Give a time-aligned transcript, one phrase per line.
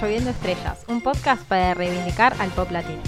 [0.00, 3.02] Lloviendo Estrellas, un podcast para reivindicar al pop latino.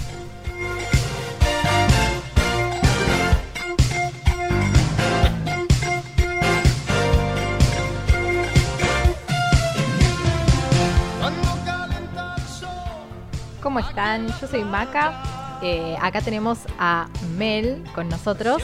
[13.61, 14.27] ¿Cómo están?
[14.39, 15.59] Yo soy Maca.
[15.61, 18.61] Eh, acá tenemos a Mel con nosotros.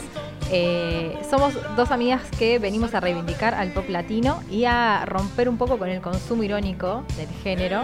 [0.54, 5.58] Eh, somos dos amigas que venimos a reivindicar al pop latino y a romper un
[5.58, 7.84] poco con el consumo irónico del género.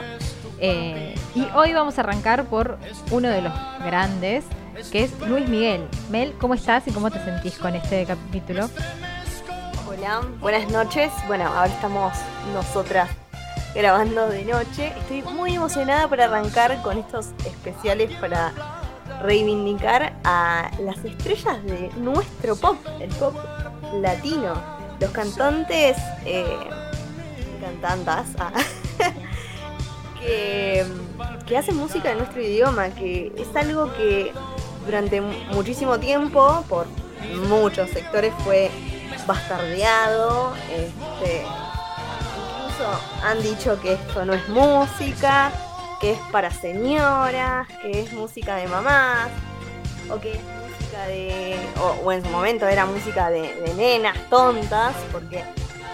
[0.60, 2.78] Eh, y hoy vamos a arrancar por
[3.12, 3.54] uno de los
[3.86, 4.44] grandes,
[4.92, 5.88] que es Luis Miguel.
[6.12, 8.70] Mel, ¿cómo estás y cómo te sentís con este capítulo?
[9.88, 11.10] Hola, buenas noches.
[11.28, 12.14] Bueno, ahora estamos
[12.54, 13.10] nosotras
[13.74, 14.92] grabando de noche.
[15.00, 18.52] Estoy muy emocionada por arrancar con estos especiales para
[19.22, 23.36] reivindicar a las estrellas de nuestro pop, el pop
[24.02, 24.54] latino.
[25.00, 26.58] Los cantantes, eh,
[27.62, 28.52] cantantas, ah,
[30.20, 30.86] que,
[31.46, 34.34] que hacen música en nuestro idioma, que es algo que
[34.86, 36.88] durante muchísimo tiempo, por
[37.48, 38.72] muchos sectores, fue
[39.28, 40.54] bastardeado.
[40.72, 45.52] Este, incluso han dicho que esto no es música,
[46.00, 49.30] que es para señoras, que es música de mamás,
[50.10, 51.58] o que es música de.
[52.04, 55.44] o, en su momento era música de, nenas tontas, porque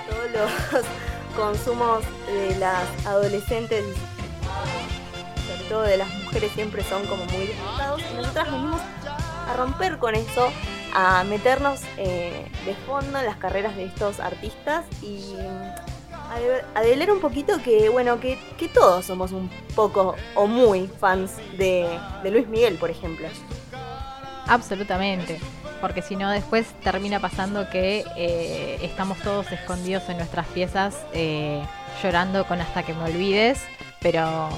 [0.09, 0.31] todos
[0.73, 0.85] los
[1.35, 3.85] consumos de las adolescentes,
[5.47, 8.81] sobre todo de las mujeres, siempre son como muy disfrutados, y nosotras venimos
[9.47, 10.51] a romper con eso,
[10.93, 15.35] a meternos eh, de fondo en las carreras de estos artistas y
[16.75, 18.37] adelar un poquito que, bueno, que,
[18.73, 21.87] todos somos un poco o muy fans de,
[22.23, 23.27] Luis Miguel, por ejemplo.
[24.47, 25.39] Absolutamente,
[25.81, 31.63] porque si no después termina pasando que eh, estamos todos escondidos en nuestras piezas eh,
[32.01, 33.61] llorando con hasta que me olvides,
[34.01, 34.49] pero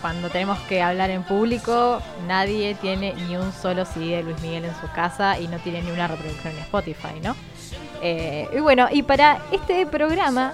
[0.00, 4.64] cuando tenemos que hablar en público nadie tiene ni un solo CD de Luis Miguel
[4.64, 7.34] en su casa y no tiene ni una reproducción en Spotify, ¿no?
[8.02, 10.52] Eh, y bueno, y para este programa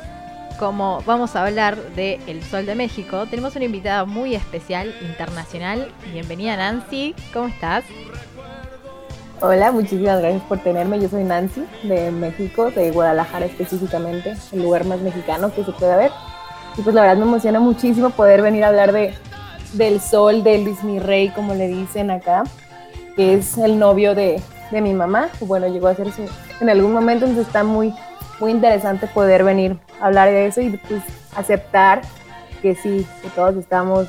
[0.63, 5.91] como vamos a hablar de El Sol de México, tenemos una invitada muy especial, internacional.
[6.13, 7.83] Bienvenida Nancy, ¿cómo estás?
[9.41, 11.01] Hola, muchísimas gracias por tenerme.
[11.01, 15.97] Yo soy Nancy de México, de Guadalajara específicamente, el lugar más mexicano que se puede
[15.97, 16.13] ver.
[16.79, 19.15] Y pues la verdad me emociona muchísimo poder venir a hablar de,
[19.73, 22.45] del sol de Luis Mi Rey, como le dicen acá,
[23.17, 24.41] que es el novio de,
[24.71, 25.29] de mi mamá.
[25.41, 26.23] Bueno, llegó a ser su,
[26.61, 27.93] en algún momento, entonces está muy,
[28.41, 31.03] muy interesante poder venir hablar de eso y pues
[31.37, 32.03] aceptar
[32.61, 34.09] que sí, que todos estamos,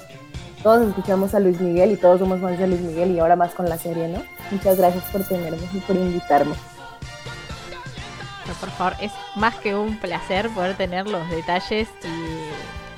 [0.62, 3.54] todos escuchamos a Luis Miguel y todos somos fans de Luis Miguel y ahora más
[3.54, 4.24] con la serie, ¿no?
[4.52, 6.56] Muchas gracias por tenerme y por invitarme.
[8.60, 12.53] por favor, es más que un placer poder tener los detalles y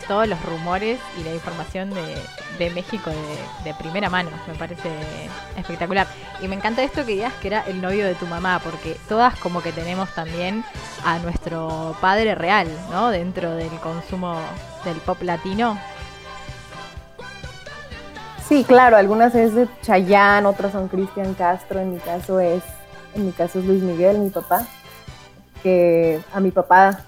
[0.08, 2.16] todos los rumores y la información de,
[2.58, 3.12] de México
[3.64, 4.30] de, primera mano.
[4.48, 4.90] Me parece
[5.58, 6.08] espectacular.
[6.42, 9.38] Y me encanta esto que digas que era el novio de tu mamá, porque todas
[9.40, 10.64] como que tenemos también
[11.04, 13.10] a nuestro padre real, ¿no?
[13.10, 14.40] Dentro del consumo
[14.84, 15.78] del pop latino.
[18.48, 22.64] Sí, claro, algunas es de Chayanne, otras son Cristian Castro, en mi caso es,
[23.16, 24.68] en mi caso es Luis Miguel, mi papá,
[25.64, 27.06] que a mi papá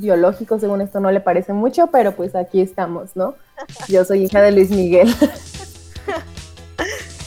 [0.00, 3.34] biológico, según esto no le parece mucho, pero pues aquí estamos, ¿no?
[3.88, 5.08] Yo soy hija de Luis Miguel.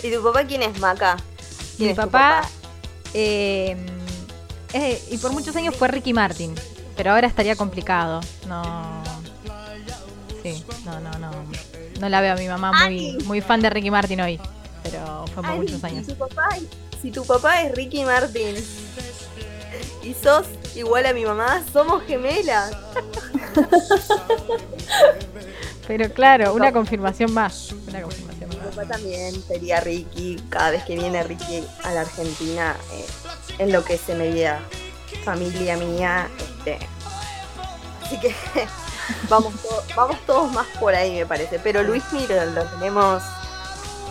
[0.04, 1.18] ¿Y tu papá quién es, Maca?
[1.80, 2.48] Mi papá,
[3.14, 3.86] em,
[5.10, 6.54] y por muchos años fue Ricky Martin,
[6.96, 8.22] pero ahora estaría complicado.
[8.48, 9.04] No.
[10.44, 11.32] Sí, no, no, no.
[12.00, 14.40] No la veo a mi mamá muy, muy fan de Ricky Martin hoy,
[14.84, 16.06] pero fue por muchos años.
[16.06, 16.50] Si tu, papá,
[17.02, 18.56] si tu papá es Ricky Martin
[20.04, 20.46] y sos
[20.78, 22.72] igual a mi mamá, somos gemelas.
[25.88, 27.74] Pero claro, una confirmación más.
[27.88, 28.58] Una confirmación más.
[28.58, 30.42] Mi papá también sería Ricky.
[30.50, 33.06] Cada vez que viene Ricky a la Argentina, eh,
[33.60, 34.62] en lo que se me vida
[35.24, 36.30] familia mía.
[36.38, 36.80] Este,
[38.04, 38.36] así que
[39.30, 39.54] vamos,
[39.96, 41.60] vamos todos más por ahí, me parece.
[41.60, 43.24] Pero Luis Miro lo tenemos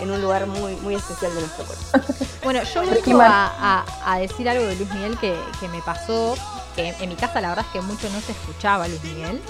[0.00, 2.14] en un lugar muy, muy especial de nuestro cuerpo.
[2.44, 6.36] Bueno, yo voy a, a, decir algo de Luis Miguel que, que me pasó,
[6.76, 9.42] que en mi casa la verdad es que mucho no se escuchaba Luis Miguel.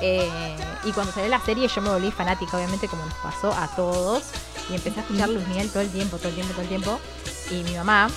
[0.00, 3.68] Eh, y cuando salió la serie yo me volví fanática, obviamente, como nos pasó a
[3.76, 4.22] todos.
[4.70, 7.00] Y empecé a escuchar Luis Miguel todo el tiempo, todo el tiempo, todo el tiempo.
[7.50, 8.08] Y mi mamá,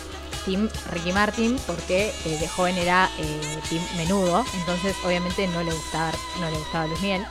[0.45, 4.45] Tim Ricky Martin, porque eh, de joven era eh, Tim Menudo.
[4.53, 7.25] Entonces, obviamente, no le gustaba, no le gustaba Luis Miguel.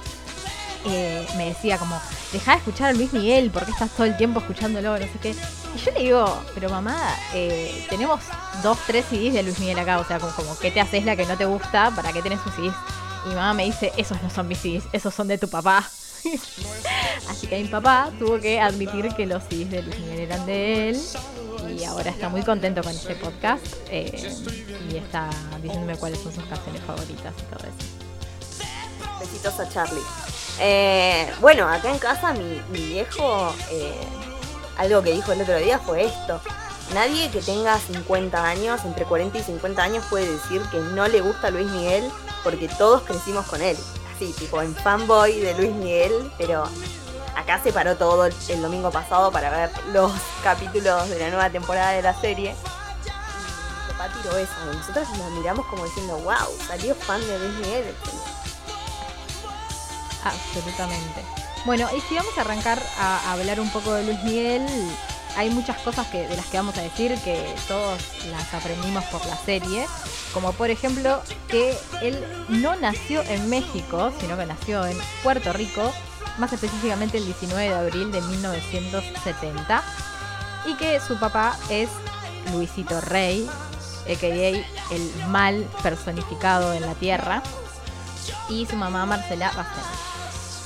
[1.36, 2.00] Me decía como,
[2.32, 5.34] deja de escuchar a Luis Miguel, porque estás todo el tiempo escuchándolo, no sé qué.
[5.75, 7.14] Y yo le digo, pero mamá,
[7.88, 8.20] tenemos
[8.62, 11.26] dos, tres CDs de Luis Miguel acá, o sea, como, ¿qué te haces la que
[11.26, 11.90] no te gusta?
[11.94, 12.72] ¿Para qué tenés un CD?
[13.26, 15.88] Y mamá me dice, esos no son mis CDs, esos son de tu papá.
[17.28, 20.90] Así que mi papá tuvo que admitir que los CDs de Luis Miguel eran de
[20.90, 21.00] él
[21.76, 24.34] y ahora está muy contento con este podcast eh,
[24.90, 25.28] y está
[25.62, 29.20] diciéndome cuáles son sus canciones favoritas y todo eso.
[29.20, 30.02] Besitos a Charlie.
[30.60, 33.94] Eh, bueno, acá en casa mi, viejo, eh,
[34.76, 36.40] algo que dijo el otro día fue esto.
[36.94, 41.20] Nadie que tenga 50 años, entre 40 y 50 años, puede decir que no le
[41.20, 42.10] gusta Luis Miguel
[42.43, 43.76] porque todos crecimos con él.
[44.14, 46.64] Así, tipo en fanboy de Luis Miguel, pero
[47.37, 50.11] acá se paró todo el, domingo pasado para ver los
[50.43, 52.54] capítulos de la nueva temporada de la serie.
[54.75, 57.94] Nosotros nos miramos como diciendo, wow, salió fan de Luis Miguel.
[60.28, 61.22] Absolutamente.
[61.64, 64.66] Bueno, y si vamos a arrancar a hablar un poco de Luis Miguel,
[65.36, 69.25] hay muchas cosas que, de las que vamos a decir que todos las aprendimos por
[69.26, 69.86] la serie,
[70.32, 75.92] como por ejemplo que él no nació en México, sino que nació en Puerto Rico,
[76.38, 79.82] más específicamente el 19 de abril de 1970,
[80.66, 81.88] y que su papá es
[82.52, 83.48] Luisito Rey,
[84.06, 84.94] a.k.a.
[84.94, 87.42] el mal personificado en la tierra,
[88.48, 90.07] y su mamá Marcela Bastén.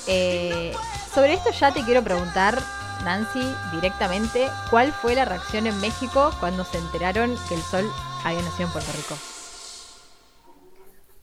[0.06, 0.72] Eh,
[1.14, 2.58] sobre esto ya te quiero preguntar,
[3.04, 7.90] Nancy, directamente, ¿cuál fue la reacción en México cuando se enteraron que el sol
[8.24, 9.14] había nacido en Puerto Rico?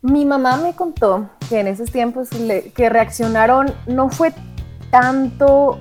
[0.01, 4.33] Mi mamá me contó que en esos tiempos que reaccionaron no fue
[4.91, 5.79] tanto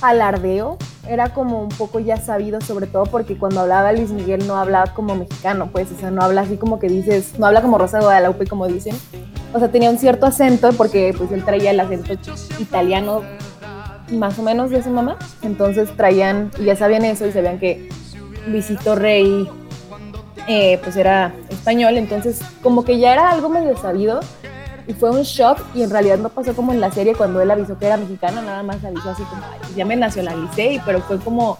[0.00, 0.76] alardeo,
[1.08, 4.92] era como un poco ya sabido, sobre todo porque cuando hablaba Luis Miguel no hablaba
[4.94, 7.98] como mexicano, pues, o sea, no habla así como que dices, no habla como Rosa
[7.98, 8.94] de Guadalupe, como dicen.
[9.54, 12.12] O sea, tenía un cierto acento porque pues él traía el acento
[12.58, 13.22] italiano
[14.12, 15.16] más o menos de su mamá.
[15.42, 17.88] Entonces traían, y ya sabían eso y sabían que
[18.46, 19.48] Luisito Rey
[20.46, 24.20] eh, pues era español, entonces como que ya era algo medio sabido
[24.88, 27.50] y fue un shock y en realidad no pasó como en la serie cuando él
[27.50, 31.18] avisó que era mexicano, nada más avisó así como, pues ya me nacionalicé, pero fue
[31.18, 31.58] como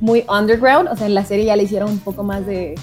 [0.00, 2.74] muy underground, o sea, en la serie ya le hicieron un poco más de...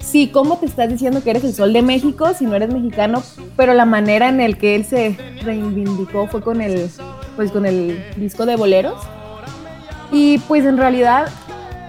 [0.00, 3.22] Sí, ¿cómo te estás diciendo que eres el sol de México si no eres mexicano?
[3.56, 6.90] Pero la manera en el que él se reivindicó fue con el,
[7.36, 9.00] pues con el disco de boleros.
[10.10, 11.28] Y pues en realidad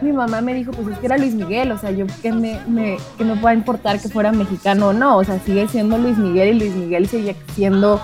[0.03, 2.59] mi mamá me dijo, pues es que era Luis Miguel, o sea, yo que me,
[2.67, 5.97] me, que no va a importar que fuera mexicano o no, o sea, sigue siendo
[5.97, 8.01] Luis Miguel y Luis Miguel sigue siendo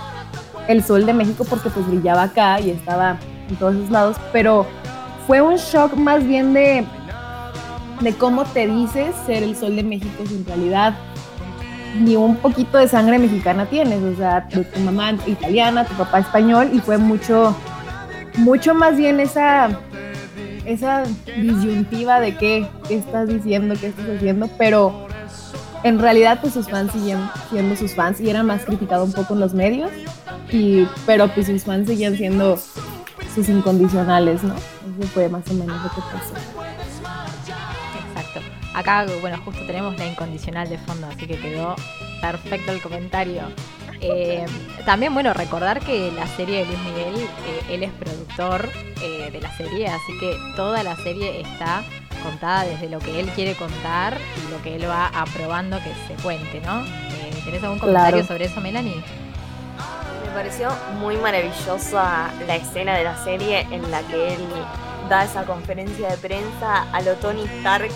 [0.68, 3.18] el sol de México porque pues brillaba acá y estaba
[3.50, 4.66] en todos esos lados, pero
[5.28, 6.86] fue un shock más bien de,
[8.02, 10.95] de cómo te dices ser el sol de México si realidad
[12.00, 16.69] ni un poquito de sangre mexicana tienes, o sea, tu mamá italiana, tu papá español
[16.74, 17.56] y fue mucho,
[18.38, 19.69] mucho más bien esa
[20.69, 21.04] esa
[21.42, 25.07] disyuntiva de qué, estás diciendo, qué estás haciendo, pero
[25.83, 27.19] en realidad pues sus fans siguen
[27.50, 29.92] siendo sus fans y era más criticado un poco en los medios,
[30.51, 32.60] y, pero pues sus fans seguían siendo
[33.33, 34.54] sus incondicionales, ¿no?
[34.56, 36.33] Eso fue más o menos lo que pasó.
[38.07, 38.42] Exacto.
[38.75, 41.75] Acá, bueno, justo tenemos la incondicional de fondo, así que quedó
[42.21, 43.42] perfecto el comentario.
[44.01, 44.46] Eh,
[44.86, 48.69] también, bueno, recordar que la serie de Luis Miguel, eh, él es productor
[49.02, 51.83] eh, de la serie, así que toda la serie está
[52.24, 56.21] contada desde lo que él quiere contar y lo que él va aprobando que se
[56.21, 56.83] cuente, ¿no?
[57.45, 59.02] ¿Tenés algún comentario sobre eso, Melanie?
[60.26, 60.69] Me pareció
[61.00, 64.42] muy maravillosa la escena de la serie en la que él
[65.09, 67.90] da esa conferencia de prensa a lo Tony Stark.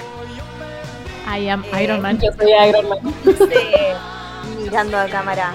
[1.28, 2.20] I am Iron Man.
[2.20, 3.00] Yo soy Iron Man.
[4.63, 5.51] mirando a cámara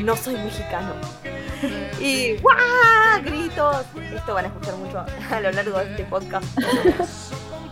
[0.00, 0.94] no soy mexicano.
[2.00, 3.22] Y ¡guau!
[3.22, 3.86] Gritos.
[4.12, 6.44] Esto van a escuchar mucho a lo largo de este podcast.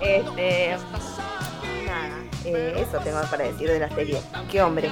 [0.00, 0.76] Este.
[1.86, 2.16] Nada.
[2.44, 4.20] Eh, eso tengo para decir de la serie.
[4.50, 4.90] Qué hombre.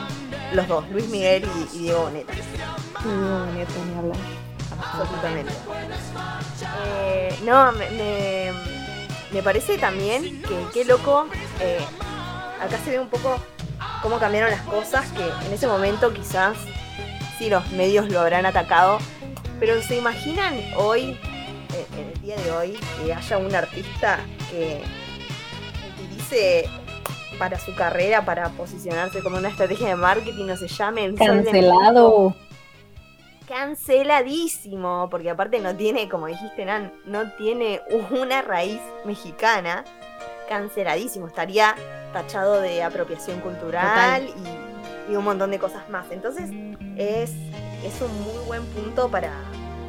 [0.52, 2.32] Los dos, Luis Miguel y, Diego Boneta.
[2.32, 4.16] Diego Boneta, ni hablar.
[4.82, 5.52] Absolutamente.
[6.84, 8.52] Eh, no, me,
[9.32, 11.28] me, parece también que qué loco.
[11.60, 11.84] Eh,
[12.60, 13.40] acá se ve un poco
[14.02, 16.56] cómo cambiaron las cosas, que en ese momento quizás
[17.38, 18.98] si los medios lo habrán atacado,
[19.60, 21.16] pero ¿se imaginan hoy,
[21.96, 24.18] en el día de hoy, que haya un artista
[24.50, 24.82] que
[25.94, 26.68] utilice
[27.38, 32.34] para su carrera, para posicionarse como una estrategia de marketing, no se llame Cancelado.
[33.46, 37.80] Canceladísimo, porque aparte no tiene, como dijiste, Nan, no tiene
[38.10, 39.84] una raíz mexicana.
[40.48, 41.74] Canceladísimo, estaría
[42.12, 44.67] tachado de apropiación cultural y
[45.08, 46.06] y un montón de cosas más.
[46.10, 46.50] Entonces
[46.96, 47.32] es,
[47.84, 49.32] es un muy buen punto para,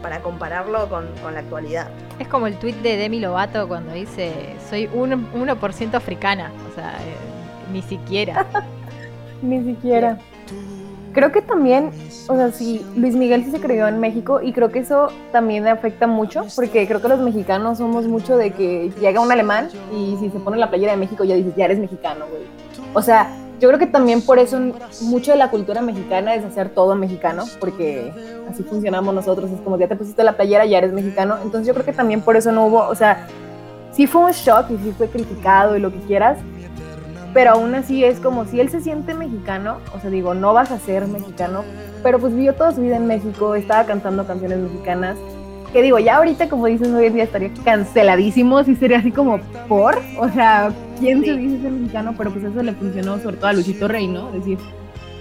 [0.01, 1.89] para compararlo con, la actualidad.
[2.19, 7.15] Es como el tweet de Demi Lovato cuando dice, soy 1%, africana, o sea, eh,
[7.71, 8.45] ni siquiera.
[9.41, 10.17] ni siquiera.
[11.13, 11.91] creo que también,
[12.27, 15.67] o sea, sí, Luis Miguel sí se creó en México y creo que eso también
[15.67, 20.17] afecta mucho, porque creo que los mexicanos somos mucho de que llega un alemán y
[20.19, 22.43] si se pone la playera de México ya dices, ya eres mexicano, güey.
[22.93, 24.59] O sea, yo creo que también por eso
[25.01, 28.13] mucho de la cultura mexicana es hacer todo mexicano, porque
[28.49, 31.73] así funcionamos nosotros, es como ya te pusiste la playera, ya eres mexicano, entonces yo
[31.73, 33.27] creo que también por eso no hubo, o sea,
[33.91, 36.37] sí fue un shock y sí fue criticado y lo que quieras,
[37.33, 40.71] pero aún así es como si él se siente mexicano, o sea, digo, no vas
[40.71, 41.63] a ser mexicano,
[42.01, 45.17] pero pues vivió toda su vida en México, estaba cantando canciones mexicanas,
[45.71, 49.39] que digo, ya ahorita, como dices, hoy en día estaría canceladísimo, si sería así como
[49.67, 52.13] por, o sea, ¿quién se dice ser mexicano?
[52.17, 54.29] Pero pues eso le funcionó sobre todo a Luisito Rey, ¿no?
[54.29, 54.57] Es decir,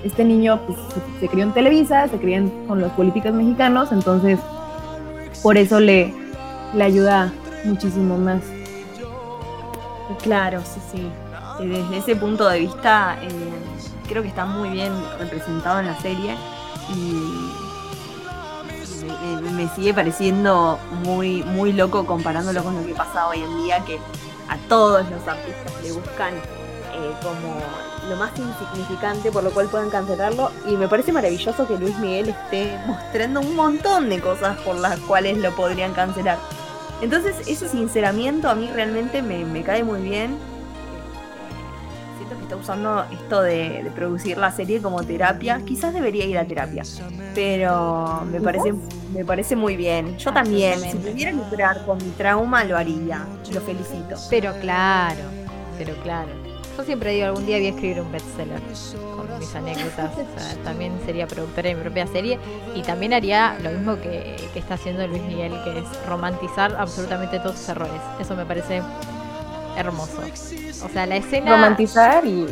[0.04, 0.78] este niño pues,
[1.20, 4.38] se, crió en Televisa, se crió con los políticos mexicanos, entonces
[5.42, 6.12] por eso le,
[6.74, 7.32] le ayuda
[7.64, 8.42] muchísimo más.
[10.22, 11.10] Claro, sí, sí
[11.66, 13.28] desde ese punto de vista eh,
[14.08, 16.36] creo que está muy bien representado en la serie
[16.94, 17.27] y
[19.36, 23.98] me, sigue pareciendo muy, muy loco comparándolo con lo que pasa hoy en día que
[24.48, 27.60] a todos los artistas le buscan eh, como
[28.08, 32.30] lo más insignificante por lo cual puedan cancelarlo y me parece maravilloso que Luis Miguel
[32.30, 36.38] esté mostrando un montón de cosas por las cuales lo podrían cancelar.
[37.00, 40.36] Entonces ese sinceramiento a mí realmente me, me cae muy bien
[42.48, 45.60] está usando esto de, producir la serie como terapia.
[45.66, 46.82] Quizás debería ir a terapia,
[47.34, 48.72] pero me parece,
[49.12, 50.16] me parece muy bien.
[50.16, 53.26] Yo también, si pudiera lucrar con mi trauma, lo haría.
[53.52, 54.16] Lo felicito.
[54.30, 55.20] Pero claro,
[55.76, 56.30] pero claro.
[56.76, 58.60] Yo siempre digo, algún día voy a escribir un bestseller
[59.16, 60.10] con mis anécdotas.
[60.64, 62.38] también sería productora de mi propia serie
[62.74, 67.40] y también haría lo mismo que, que está haciendo Luis Miguel, que es romantizar absolutamente
[67.40, 68.00] todos sus errores.
[68.20, 68.80] Eso me parece
[69.80, 70.20] hermoso.
[70.84, 71.52] O sea, la escena.
[71.52, 72.46] Romantizar y,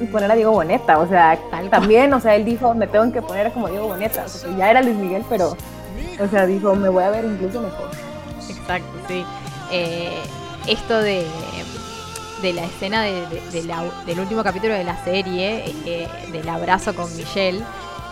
[0.00, 0.98] y poner a Diego Boneta.
[0.98, 1.38] O sea,
[1.70, 4.24] también, o sea, él dijo, me tengo que poner como Diego Boneta.
[4.24, 5.56] O sea, ya era Luis Miguel, pero,
[6.18, 7.90] o sea, dijo, me voy a ver incluso mejor.
[8.48, 9.24] Exacto, sí.
[9.72, 10.20] Eh,
[10.66, 11.24] esto de,
[12.42, 13.24] de la escena de,
[14.06, 17.62] del último capítulo de la serie, eh, del abrazo con Michelle.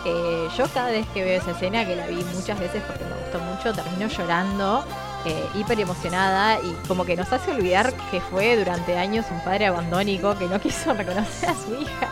[0.05, 3.11] Eh, yo cada vez que veo esa escena, que la vi muchas veces porque me
[3.21, 4.85] gustó mucho, termino llorando
[5.25, 9.65] eh, hiper emocionada y como que nos hace olvidar que fue durante años un padre
[9.65, 12.09] abandónico que no quiso reconocer a su hija,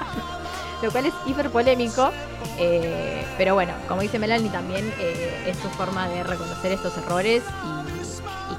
[0.82, 2.12] lo cual es hiper polémico,
[2.58, 7.44] eh, pero bueno, como dice Melanie también eh, es su forma de reconocer estos errores
[7.64, 7.88] y,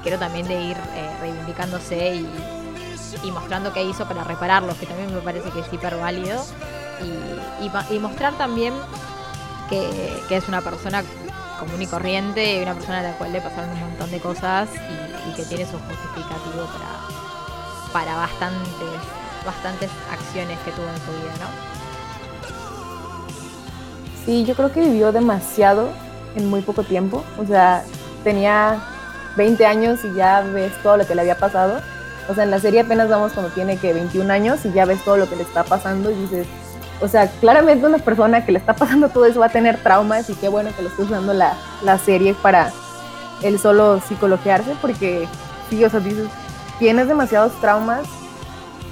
[0.01, 0.77] creo también de ir
[1.19, 6.41] reivindicándose y, mostrando qué hizo para repararlos, que también me parece que es hiper válido
[7.61, 8.73] y, mostrar también
[9.69, 11.03] que es una persona
[11.59, 15.33] común y corriente, una persona a la cual le pasaron un montón de cosas y,
[15.35, 18.99] que tiene su justificativo para, para bastantes,
[19.45, 21.79] bastantes acciones que tuvo en su vida, ¿no?
[24.25, 25.89] Sí, yo creo que vivió demasiado
[26.35, 27.23] en muy poco tiempo.
[27.37, 27.83] O sea,
[28.23, 28.81] tenía
[29.37, 31.81] 20 años y ya ves todo lo que le había pasado.
[32.27, 35.03] O sea, en la serie apenas vamos cuando tiene que 21 años y ya ves
[35.03, 36.47] todo lo que le está pasando y dices,
[37.01, 40.29] o sea, claramente una persona que le está pasando todo eso va a tener traumas
[40.29, 41.55] y qué bueno que lo esté usando la,
[42.03, 42.71] serie para
[43.41, 45.27] él solo psicologiarse, porque
[45.69, 46.27] sí, o sea, dices,
[46.77, 48.05] tienes demasiados traumas,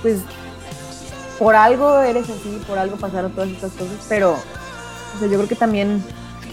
[0.02, 0.22] pues
[1.38, 4.38] por algo eres así, por algo pasaron todas estas cosas, pero
[5.22, 6.04] yo creo que también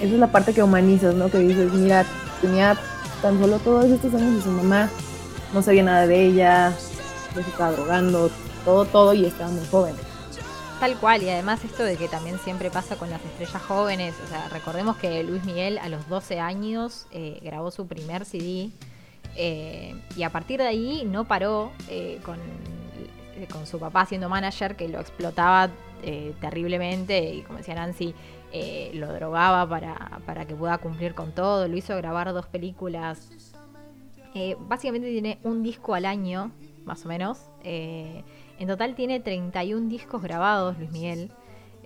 [0.00, 1.30] esa es la parte que humanizas, ¿no?
[1.30, 2.04] Que dices, mira,
[2.40, 2.76] tenía
[3.23, 4.90] tan solo todos estos años y su mamá
[5.52, 6.73] no sabía nada de ella,
[7.32, 8.30] se estaba drogando,
[8.64, 9.94] todo, todo, y estaba muy joven.
[10.85, 14.29] Tal cual, y además esto de que también siempre pasa con las estrellas jóvenes, o
[14.29, 18.69] sea, recordemos que Luis Miguel a los 12 años eh, grabó su primer CD
[19.35, 22.38] eh, y a partir de ahí no paró eh, con,
[23.50, 25.71] con, su papá siendo manager que lo explotaba
[26.43, 28.14] terriblemente y como decía Nancy,
[28.93, 33.31] lo drogaba para, para que pueda cumplir con todo, lo hizo grabar dos películas,
[34.69, 36.50] básicamente tiene un disco al año,
[36.85, 37.38] más o menos.
[38.58, 41.30] En total tiene 31 discos grabados, Luis Miguel.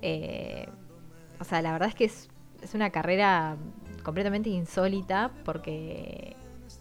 [0.03, 0.69] Eh,
[1.41, 2.29] o sea, la verdad es que es,
[2.75, 3.57] una carrera
[4.03, 6.37] completamente insólita porque,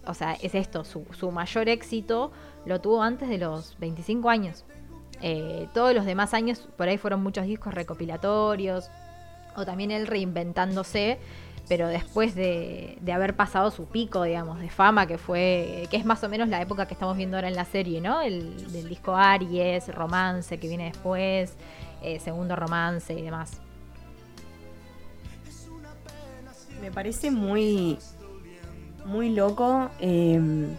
[0.05, 2.31] o sea, es esto, su, mayor éxito
[2.65, 4.65] lo tuvo antes de los 25 años.
[5.21, 8.89] Eh, todos los demás años por ahí fueron muchos discos recopilatorios
[9.55, 11.19] o también él reinventándose
[11.67, 16.23] pero después de, haber pasado su pico, digamos, de fama, que fue, que es más
[16.23, 18.21] o menos la época que estamos viendo ahora en la serie, ¿no?
[18.21, 21.55] El del disco Aries, romance que viene después,
[22.01, 23.59] eh, segundo romance y demás.
[26.81, 27.97] Me parece muy,
[29.05, 30.69] muy loco em,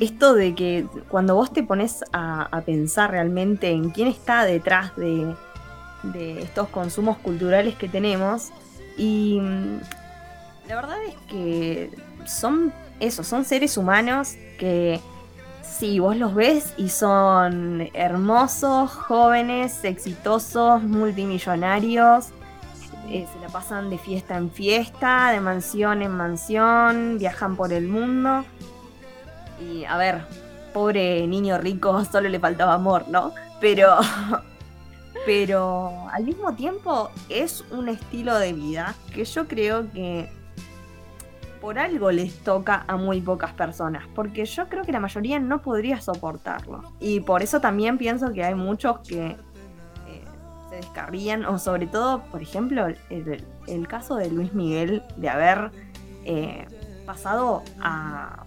[0.00, 4.94] esto de que cuando vos te pones a, a pensar realmente en quién está detrás
[4.96, 5.34] de,
[6.02, 8.50] de estos consumos culturales que tenemos.
[8.96, 9.80] Y mm,
[10.68, 11.90] la verdad es que
[12.26, 15.00] son eso, son seres humanos que
[15.62, 22.28] sí, vos los ves y son hermosos, jóvenes, exitosos, multimillonarios.
[23.10, 27.86] Eh, se la pasan de fiesta en fiesta, de mansión en mansión, viajan por el
[27.88, 28.44] mundo.
[29.60, 30.22] Y a ver,
[30.72, 33.32] pobre niño rico, solo le faltaba amor, ¿no?
[33.60, 33.98] Pero,
[35.24, 40.28] pero al mismo tiempo es un estilo de vida que yo creo que
[41.64, 45.62] por algo les toca a muy pocas personas, porque yo creo que la mayoría no
[45.62, 46.82] podría soportarlo.
[47.00, 50.24] Y por eso también pienso que hay muchos que eh,
[50.68, 55.70] se descarrían, o sobre todo, por ejemplo, el, caso de Luis Miguel, de haber
[56.26, 56.66] eh,
[57.06, 58.44] pasado a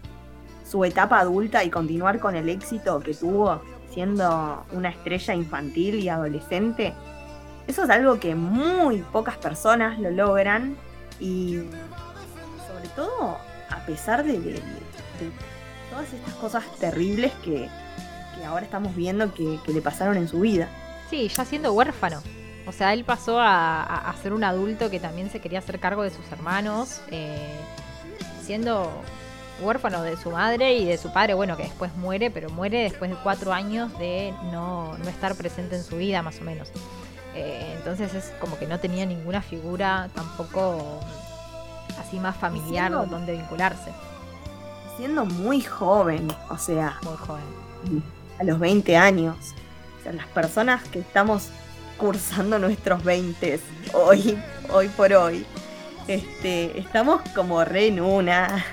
[0.63, 3.61] su etapa adulta y continuar con el éxito que tuvo
[3.97, 6.93] siendo una estrella infantil y adolescente.
[7.65, 10.77] Eso es algo que muy pocas personas lo logran
[11.19, 11.61] y
[12.95, 13.39] todo
[13.71, 14.61] a pesar de,
[15.89, 17.69] todas estas cosas terribles que,
[18.45, 20.69] ahora estamos viendo que, le pasaron en su vida.
[21.09, 22.21] Sí, ya siendo huérfano.
[22.67, 26.11] O sea, él pasó a, ser un adulto que también se quería hacer cargo de
[26.11, 27.55] sus hermanos, eh,
[28.43, 28.91] siendo
[29.61, 33.11] huérfano de su madre y de su padre, bueno, que después muere, pero muere después
[33.11, 36.69] de cuatro años de no, estar presente en su vida, más o menos.
[37.35, 40.99] Eh, entonces es como que no tenía ninguna figura tampoco
[41.99, 43.91] así más familiar donde vincularse.
[44.97, 48.03] Siendo muy joven, o sea, muy joven.
[48.39, 49.35] A los 20 años.
[49.99, 51.49] O sea, las personas que estamos
[51.97, 53.59] cursando nuestros 20
[53.93, 54.37] hoy,
[54.71, 55.45] hoy por hoy,
[56.07, 58.65] este, estamos como re en una.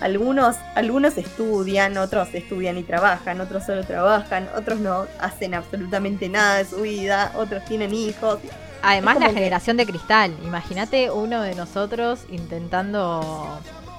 [0.00, 6.56] Algunos, algunos estudian, otros estudian y trabajan, otros solo trabajan, otros no hacen absolutamente nada
[6.56, 8.38] de su vida, otros tienen hijos,
[8.82, 10.36] Además, la generación de cristal.
[10.44, 13.58] Imagínate uno de nosotros intentando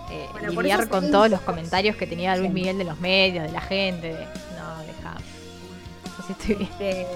[0.09, 3.59] eh, lidiar con todos los comentarios que tenía Luis Miguel de los medios, de la
[3.59, 4.13] gente.
[4.57, 5.17] No, deja.
[6.47, 7.07] Este,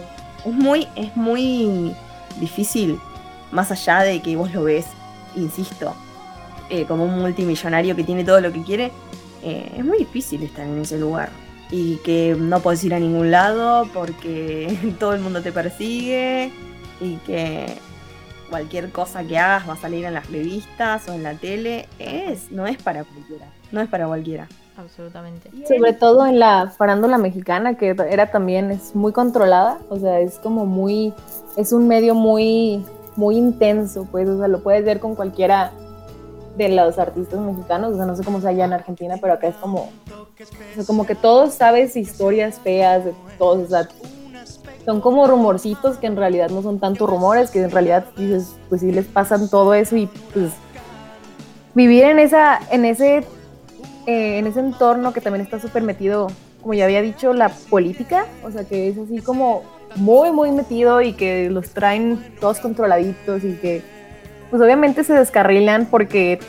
[0.45, 1.95] es muy, es muy
[2.41, 2.99] difícil,
[3.51, 4.87] más allá de que vos lo ves,
[5.35, 5.95] insisto,
[6.71, 8.91] eh, como un multimillonario que tiene todo lo que quiere,
[9.43, 11.29] eh, es muy difícil estar en ese lugar.
[11.69, 16.49] Y que no podés ir a ningún lado porque todo el mundo te persigue
[17.01, 17.65] y que
[18.49, 22.51] cualquier cosa que hagas va a salir en las revistas o en la tele, es,
[22.51, 24.47] no es para cualquiera, no es para cualquiera.
[24.77, 25.49] Absolutamente.
[25.67, 30.39] Sobre todo en la farándula mexicana, que era también, es muy controlada, o sea, es
[30.39, 31.13] como muy,
[31.57, 32.85] es un medio muy,
[33.17, 35.73] muy intenso, pues, o sea, lo puedes ver con cualquiera
[36.57, 39.47] de los artistas mexicanos, o sea, no sé cómo sea allá en Argentina, pero acá
[39.47, 39.89] es como,
[40.85, 43.03] como que todos sabes historias feas
[43.37, 43.87] todos, o sea,
[44.85, 48.81] son como rumorcitos que en realidad no son tanto rumores, que en realidad dices, pues
[48.81, 50.51] sí les pasan todo eso y pues
[51.73, 53.17] vivir en esa, en ese,
[54.07, 56.27] eh, en ese entorno que también está súper metido,
[56.61, 59.61] como ya había dicho, la política, o sea que es así como
[59.95, 63.83] muy, muy metido y que los traen todos controladitos y que
[64.51, 66.39] pues obviamente se descarrilan porque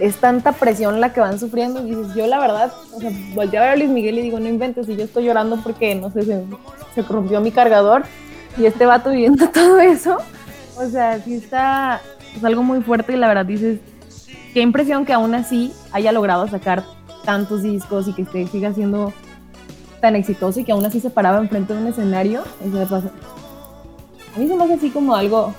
[0.00, 1.86] es tanta presión la que van sufriendo.
[1.86, 4.40] Y dices, yo la verdad, o sea, volteé a ver a Luis Miguel y digo,
[4.40, 6.42] no inventes, y yo estoy llorando porque, no sé, se,
[6.94, 8.04] se rompió mi cargador
[8.56, 10.18] y este vato viviendo todo eso.
[10.76, 12.00] O sea, sí está,
[12.34, 13.80] es algo muy fuerte y la verdad dices,
[14.54, 16.84] qué impresión que aún así haya logrado sacar
[17.24, 19.12] tantos discos y que esté, siga siendo
[20.00, 22.42] tan exitoso y que aún así se paraba enfrente de un escenario.
[22.64, 23.10] O sea, pasa.
[24.34, 25.52] A mí se me hace así como algo,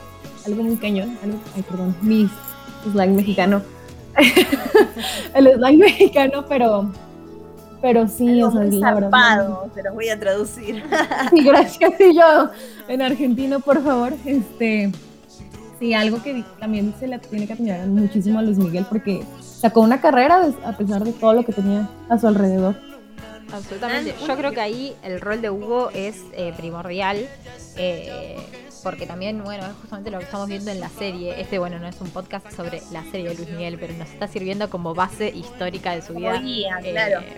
[0.45, 1.17] algo muy cañón,
[1.55, 2.29] ay, perdón, mi
[2.91, 3.61] slang mexicano
[5.35, 6.91] el slang mexicano, pero,
[7.81, 9.59] pero sí, o sea, verdad.
[9.73, 10.83] Se los voy a traducir.
[11.29, 11.93] sí, gracias.
[11.99, 12.49] Y yo,
[12.87, 14.91] en argentino, por favor, este.
[15.79, 19.79] Sí, algo que también se le tiene que admirar muchísimo a Luis Miguel porque sacó
[19.79, 22.75] una carrera a pesar de todo lo que tenía a su alrededor.
[23.53, 24.13] Absolutamente.
[24.27, 27.25] Yo creo que ahí el rol de Hugo es eh, primordial.
[27.77, 28.35] Eh,
[28.83, 31.39] porque también, bueno, es justamente lo que estamos viendo en la serie.
[31.39, 34.27] Este, bueno, no es un podcast sobre la serie de Luis Miguel, pero nos está
[34.27, 37.37] sirviendo como base histórica de su vida eh,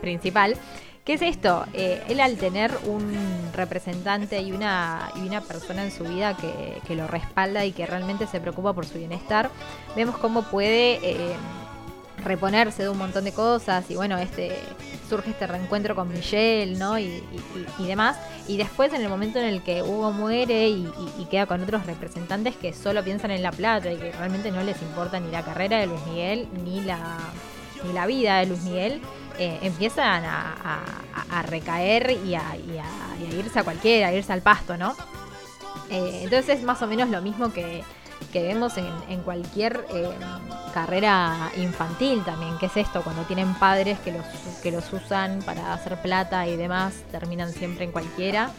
[0.00, 0.56] principal.
[1.04, 1.66] ¿Qué es esto?
[1.74, 3.14] Eh, él al tener un
[3.52, 7.84] representante y una, y una persona en su vida que, que, lo respalda y que
[7.84, 9.50] realmente se preocupa por su bienestar,
[9.94, 11.34] vemos cómo puede eh,
[12.24, 14.58] reponerse de un montón de cosas y bueno, este
[15.08, 16.98] surge este reencuentro con Michelle, ¿no?
[16.98, 17.22] Y,
[17.78, 18.16] demás.
[18.48, 20.88] Y después en el momento en el que Hugo muere y,
[21.30, 24.80] queda con otros representantes que solo piensan en la plata y que realmente no les
[24.82, 27.18] importa ni la carrera de Luis Miguel ni la,
[27.84, 29.00] ni la vida de Luis Miguel,
[29.38, 32.42] eh, empiezan a, recaer y a,
[33.36, 34.94] irse a cualquiera, a irse al pasto, ¿no?
[35.90, 37.82] Eh, entonces es más o menos lo mismo que,
[38.32, 40.10] vemos en, cualquier eh,
[40.72, 44.24] carrera infantil también, que es esto, cuando tienen padres que los,
[44.62, 48.50] que los usan para hacer plata y demás, terminan siempre en cualquiera.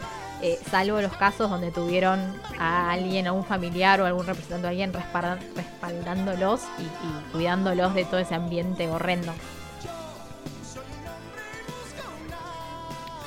[0.42, 2.20] Eh, salvo los casos donde tuvieron
[2.60, 8.20] a alguien, a un familiar o algún representante de alguien respaldándolos y cuidándolos de todo
[8.20, 9.34] ese ambiente horrendo.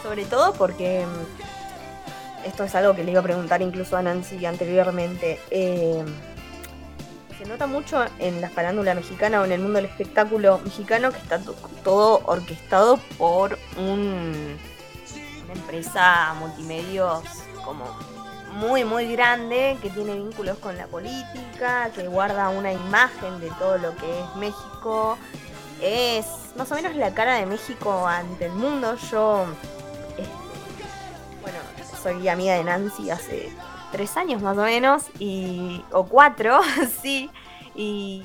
[0.02, 4.44] Sobre todo porque mm, esto es algo que le iba a preguntar incluso a Nancy
[4.46, 5.40] anteriormente.
[5.50, 6.04] Eh,
[7.38, 11.18] se nota mucho en la farándula mexicana o en el mundo del espectáculo mexicano que
[11.18, 11.40] está
[11.84, 14.58] todo orquestado por un,
[15.44, 17.22] una empresa multimedios
[17.64, 17.84] como
[18.54, 23.78] muy muy grande que tiene vínculos con la política, que guarda una imagen de todo
[23.78, 25.16] lo que es México.
[25.80, 28.96] Es más o menos la cara de México ante el mundo.
[29.12, 29.46] Yo
[31.40, 31.58] bueno,
[32.02, 33.52] soy amiga de Nancy hace
[33.92, 36.60] tres años más o menos, y, o cuatro,
[37.02, 37.30] sí,
[37.74, 38.24] y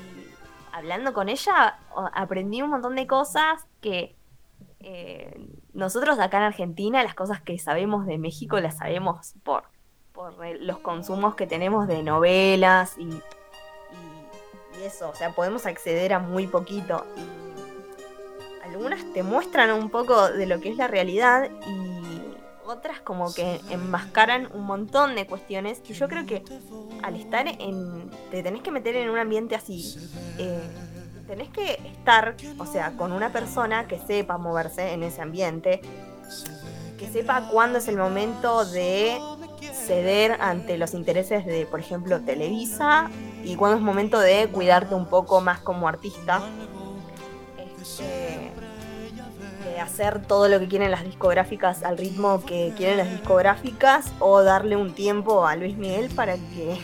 [0.72, 1.78] hablando con ella
[2.14, 4.16] aprendí un montón de cosas que
[4.80, 9.64] eh, nosotros acá en Argentina, las cosas que sabemos de México las sabemos por,
[10.12, 16.12] por los consumos que tenemos de novelas y, y, y eso, o sea, podemos acceder
[16.12, 17.06] a muy poquito.
[17.16, 21.93] Y algunas te muestran un poco de lo que es la realidad y
[22.66, 26.42] otras como que enmascaran un montón de cuestiones que yo creo que
[27.02, 28.10] al estar en...
[28.30, 29.96] te tenés que meter en un ambiente así,
[30.38, 30.60] eh,
[31.26, 35.80] tenés que estar, o sea, con una persona que sepa moverse en ese ambiente,
[36.98, 39.18] que sepa cuándo es el momento de
[39.72, 43.10] ceder ante los intereses de, por ejemplo, Televisa
[43.42, 46.42] y cuándo es momento de cuidarte un poco más como artista.
[47.80, 48.52] Este,
[49.80, 54.76] hacer todo lo que quieren las discográficas al ritmo que quieren las discográficas o darle
[54.76, 56.78] un tiempo a Luis Miguel para que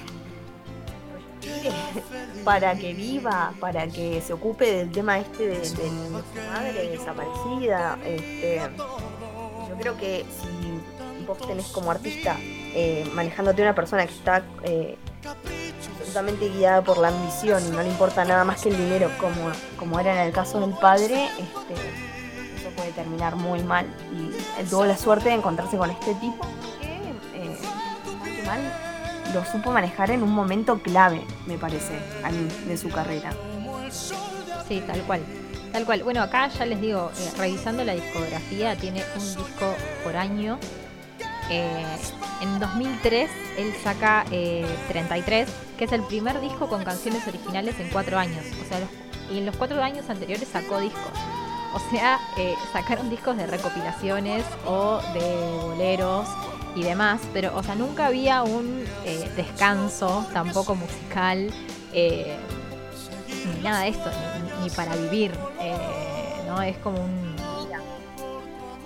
[2.44, 5.76] para que viva, para que se ocupe del tema este de, su
[6.52, 7.98] madre desaparecida.
[8.04, 8.60] Este,
[9.68, 12.36] yo creo que si vos tenés como artista
[12.74, 14.96] eh, manejándote una persona que está eh,
[15.90, 19.52] absolutamente guiada por la ambición y no le importa nada más que el dinero, como,
[19.78, 22.09] como era en el caso del padre, este,
[22.80, 23.86] puede terminar muy mal.
[24.12, 26.46] Y él tuvo la suerte de encontrarse con este tipo
[26.80, 26.94] que,
[27.34, 27.58] eh,
[28.46, 28.60] mal,
[29.34, 31.98] lo supo manejar en un momento clave, me parece,
[32.66, 33.32] de su carrera.
[34.66, 35.20] Sí, tal cual.
[35.72, 36.02] Tal cual.
[36.02, 40.58] Bueno, acá ya les digo, eh, revisando la discografía, tiene un disco por año.
[41.50, 41.84] Eh,
[42.40, 44.24] en 2003 él saca
[44.88, 48.44] 33, que es el primer disco con canciones originales en cuatro años.
[48.64, 48.78] O sea,
[49.30, 51.12] y en los cuatro años anteriores sacó discos.
[51.72, 56.28] O sea, eh, sacaron discos de recopilaciones o de boleros
[56.74, 61.50] y demás, pero, o sea, nunca había un eh, descanso tampoco musical,
[61.92, 62.36] eh,
[63.54, 64.10] ni nada de esto,
[64.62, 65.32] ni, para vivir,
[66.46, 66.60] ¿no?
[66.62, 67.30] Es como un...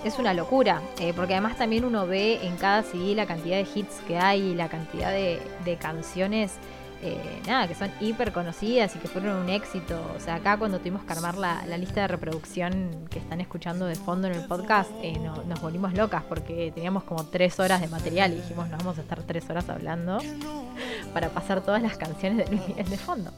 [0.03, 0.83] Es una locura,
[1.15, 4.69] porque además también uno ve en cada CD la cantidad de hits que hay, la
[4.69, 6.59] cantidad de canciones
[7.07, 10.01] eh, nada, que son hiper conocidas y que fueron un éxito.
[10.17, 13.93] O sea, acá cuando tuvimos que armar la, lista de reproducción que están escuchando de
[13.93, 18.33] fondo en el podcast, eh, nos volvimos locas porque teníamos como tres horas de material
[18.33, 20.17] y dijimos, nos vamos a estar tres horas hablando
[21.13, 23.31] para pasar todas las canciones de Luis fondo.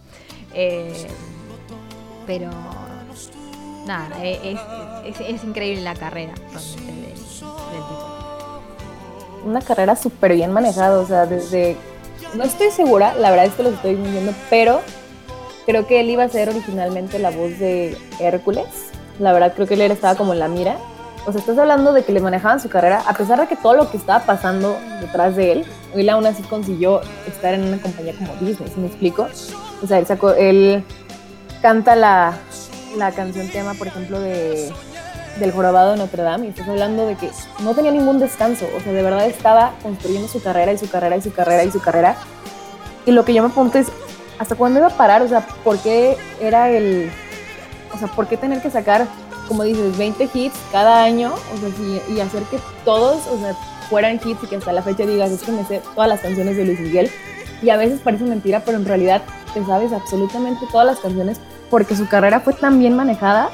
[0.53, 1.07] Eh,
[2.25, 2.49] pero
[3.85, 7.13] nada, es, increíble la carrera del,
[9.43, 11.75] Una carrera súper bien manejada, o sea, desde
[12.35, 14.81] no estoy segura, la verdad es que lo estoy viendo, pero
[15.65, 18.67] creo que él iba a ser originalmente la voz de Hércules.
[19.19, 20.77] La verdad creo que él estaba como en la mira.
[21.25, 23.73] O sea, estás hablando de que le manejaban su carrera, a pesar de que todo
[23.73, 28.13] lo que estaba pasando detrás de él, él aún así consiguió estar en una compañía
[28.17, 29.27] como Disney, ¿me explico?
[29.83, 30.85] O sea, él sacó, él
[31.61, 32.37] canta la,
[32.95, 34.71] la canción tema, por ejemplo, de
[35.39, 38.79] del jorobado de Notre Dame y estás hablando de que no tenía ningún descanso, o
[38.81, 41.79] sea, de verdad estaba construyendo su carrera y su carrera y su carrera y su
[41.79, 42.15] carrera.
[43.05, 43.87] Y lo que yo me pregunto es,
[44.39, 45.21] ¿hasta cuándo iba a parar?
[45.21, 47.11] O sea, ¿por qué era el...
[47.93, 49.07] O sea, ¿por qué tener que sacar,
[49.47, 51.33] como dices, 20 hits cada año?
[51.53, 51.69] O sea,
[52.09, 53.55] y hacer que todos, o sea,
[53.89, 56.57] fueran hits y que hasta la fecha digas, es que me sé todas las canciones
[56.57, 57.09] de Luis Miguel.
[57.61, 59.21] Y a veces parece mentira, pero en realidad
[59.53, 63.49] te sabes absolutamente todas las canciones porque su carrera fue tan bien manejada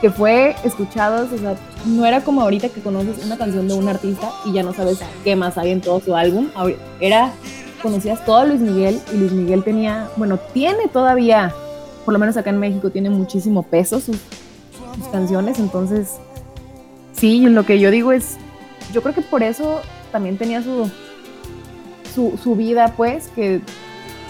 [0.00, 1.56] que fue escuchados, o sea,
[1.86, 5.00] no era como ahorita que conoces una canción de un artista y ya no sabes
[5.24, 6.48] qué más hay en todo su álbum.
[7.00, 7.32] Era,
[7.82, 11.52] conocías todo a Luis Miguel y Luis Miguel tenía, bueno, tiene todavía,
[12.04, 14.16] por lo menos acá en México, tiene muchísimo peso sus,
[15.12, 16.16] canciones, entonces,
[17.12, 18.36] sí, lo que yo digo es,
[18.92, 19.80] yo creo que por eso
[20.10, 20.90] también tenía su,
[22.12, 23.60] su, su vida, pues, que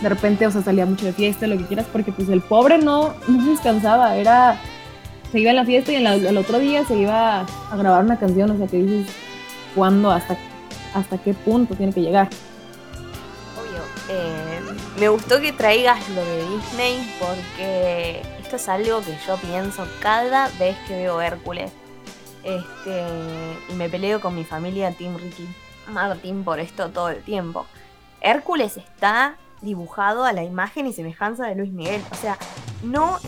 [0.02, 2.78] de repente, o sea, salía mucho de fiesta, lo que quieras, porque pues el pobre
[2.78, 4.61] no, no descansaba, era,
[5.30, 8.50] se iba a la fiesta y el, otro día se iba a grabar una canción,
[8.50, 9.14] o sea, que dices,
[9.74, 10.36] ¿cuándo, hasta,
[10.94, 12.28] hasta qué punto tiene que llegar?
[13.56, 14.60] Obvio, eh,
[14.98, 20.48] me gustó que traigas lo de Disney porque esto es algo que yo pienso cada
[20.58, 21.70] vez que veo Hércules.
[22.44, 23.04] Este,
[23.68, 25.46] y me peleo con mi familia Team Ricky
[25.88, 27.66] Martin por esto todo el tiempo.
[28.20, 32.00] Hércules está dibujado a la imagen y semejanza de Luis Miguel.
[32.10, 32.38] O sea,
[32.82, 33.18] no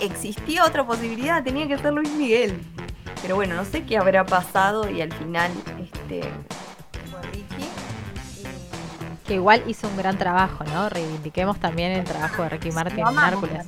[0.00, 2.60] existía otra posibilidad, tenía que ser Luis Miguel.
[3.22, 6.20] Pero bueno, no sé qué habrá pasado y al final este
[7.10, 7.68] fue Ricky.
[9.26, 10.88] Que igual hizo un gran trabajo, ¿no?
[10.88, 13.66] Reivindiquemos también el trabajo de Ricky Martin en Hércules.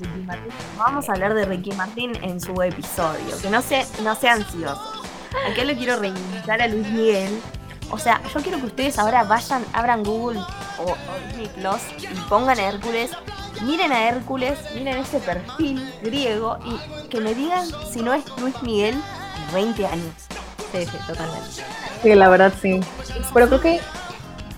[0.79, 5.03] Vamos a hablar de Ricky Martin en su episodio, que no, se, no sean ansiosos.
[5.51, 7.41] Aquí le quiero reivindicar a Luis Miguel
[7.93, 10.41] o sea, yo quiero que ustedes ahora vayan, abran Google
[10.79, 10.95] o,
[11.29, 13.11] Disney Plus y pongan a Hércules,
[13.63, 18.61] miren a Hércules, miren ese perfil griego y que me digan si no es Luis
[18.63, 20.15] Miguel de 20 años.
[20.73, 21.49] Sí, sí, totalmente.
[22.03, 22.81] Sí, la verdad sí.
[23.35, 23.81] Pero creo que,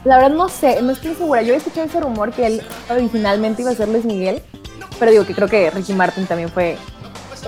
[0.05, 1.43] la verdad no sé, no estoy segura.
[1.43, 4.43] Yo he escuchado ese rumor que él originalmente iba a ser Luis Miguel,
[4.99, 6.77] pero digo que creo que Ricky Martin también fue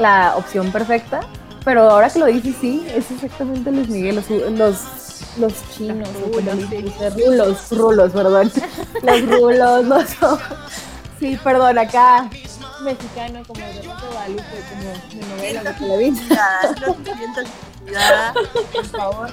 [0.01, 1.21] la opción perfecta.
[1.65, 4.17] Pero ahora que lo dices, sí, es exactamente Luis Miguel.
[4.17, 5.05] Los, los
[5.39, 8.53] los chinos, los rulos, rulos, perdón.
[9.03, 10.05] Los rulos, los
[11.19, 12.29] Sí, perdón, acá
[12.83, 14.83] mexicano como de Rosa Guadalupe, como
[15.21, 16.39] de novela de televisión.
[18.73, 19.31] por favor.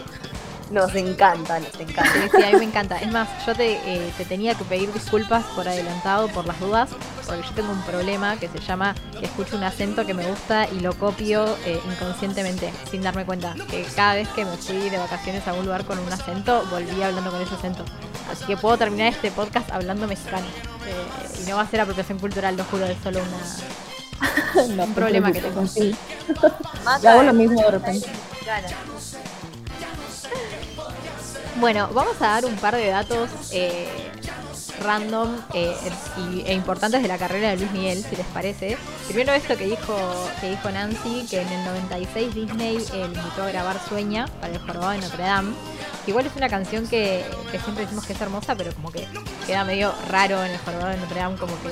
[0.72, 2.30] Nos encanta, nos encanta.
[2.32, 2.98] Sí, a mí me encanta.
[2.98, 6.90] Es más, yo te, eh, te, tenía que pedir disculpas por adelantado, por las dudas,
[7.26, 10.68] porque yo tengo un problema que se llama que escucho un acento que me gusta
[10.70, 13.54] y lo copio eh, inconscientemente, sin darme cuenta.
[13.70, 17.04] Que cada vez que me fui de vacaciones a algún lugar con un acento, volví
[17.04, 17.84] hablando con ese acento.
[18.32, 20.48] Así que puedo terminar este podcast hablando mexicano.
[20.88, 25.34] Eh, y no va a ser apropiación cultural, lo juro, es solo una, un problema
[25.34, 25.68] que tengo.
[25.68, 25.94] Sí.
[26.86, 28.10] hago lo mismo de repente.
[31.62, 33.88] Bueno, vamos a dar un par de datos eh,
[34.82, 35.76] random eh,
[36.48, 38.80] e importantes de la carrera de Luis Miguel, si les parece.
[39.08, 39.96] Primero esto que dijo,
[40.42, 44.60] que dijo Nancy, que en el 96 Disney le invitó a grabar Sueña para el
[44.60, 45.54] jorobado de Notre Dame.
[46.08, 47.24] igual es una canción que,
[47.64, 49.08] siempre decimos que es hermosa, pero como que
[49.46, 51.70] queda medio raro en el jorobado de Notre Dame, como que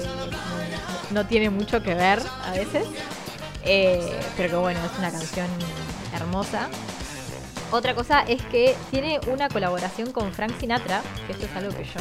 [1.10, 2.86] no, tiene mucho que ver a veces.
[3.64, 5.48] Eh, pero que bueno, es una canción
[6.14, 6.70] hermosa.
[7.72, 11.84] Otra cosa es que tiene una colaboración con Frank Sinatra, que esto es algo que
[11.84, 12.00] yo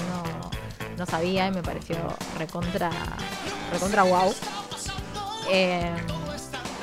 [0.96, 1.96] no, sabía y me pareció
[2.38, 2.90] recontra,
[3.70, 4.34] recontra wow.
[5.50, 5.94] Em,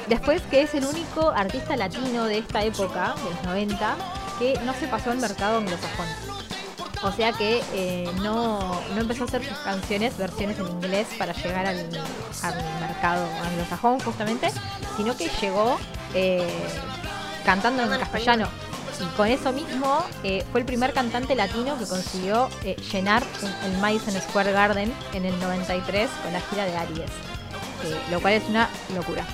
[0.08, 3.96] después que es el único artista latino de esta época, de los 90,
[4.40, 6.08] que no se pasó al mercado anglosajón.
[7.04, 11.66] O sea que eh, no, empezó a hacer sus canciones, versiones en inglés para llegar
[11.66, 11.90] al,
[12.80, 14.52] mercado anglosajón justamente,
[14.96, 15.78] sino que llegó
[16.14, 16.48] eh,
[17.46, 18.48] cantando en castellano.
[19.00, 23.24] Y con eso mismo eh, fue el primer cantante latino que consiguió eh, llenar
[23.66, 27.10] el Madison Square Garden en el 93 con la gira de Aries,
[27.84, 29.26] eh, lo cual es una locura.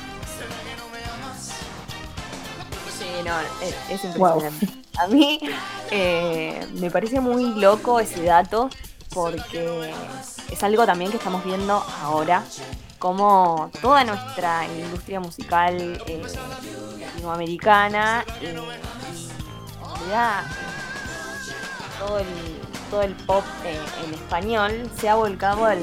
[2.97, 3.34] Sí, no,
[3.89, 4.67] es, impresionante.
[4.97, 5.39] A mí
[6.80, 8.69] me parece muy loco ese dato
[9.13, 9.93] porque
[10.50, 12.43] es algo también que estamos viendo ahora,
[13.00, 15.97] como toda nuestra industria musical
[17.00, 18.26] latinoamericana
[22.89, 25.80] todo el, pop eh, en español se ha volcado al,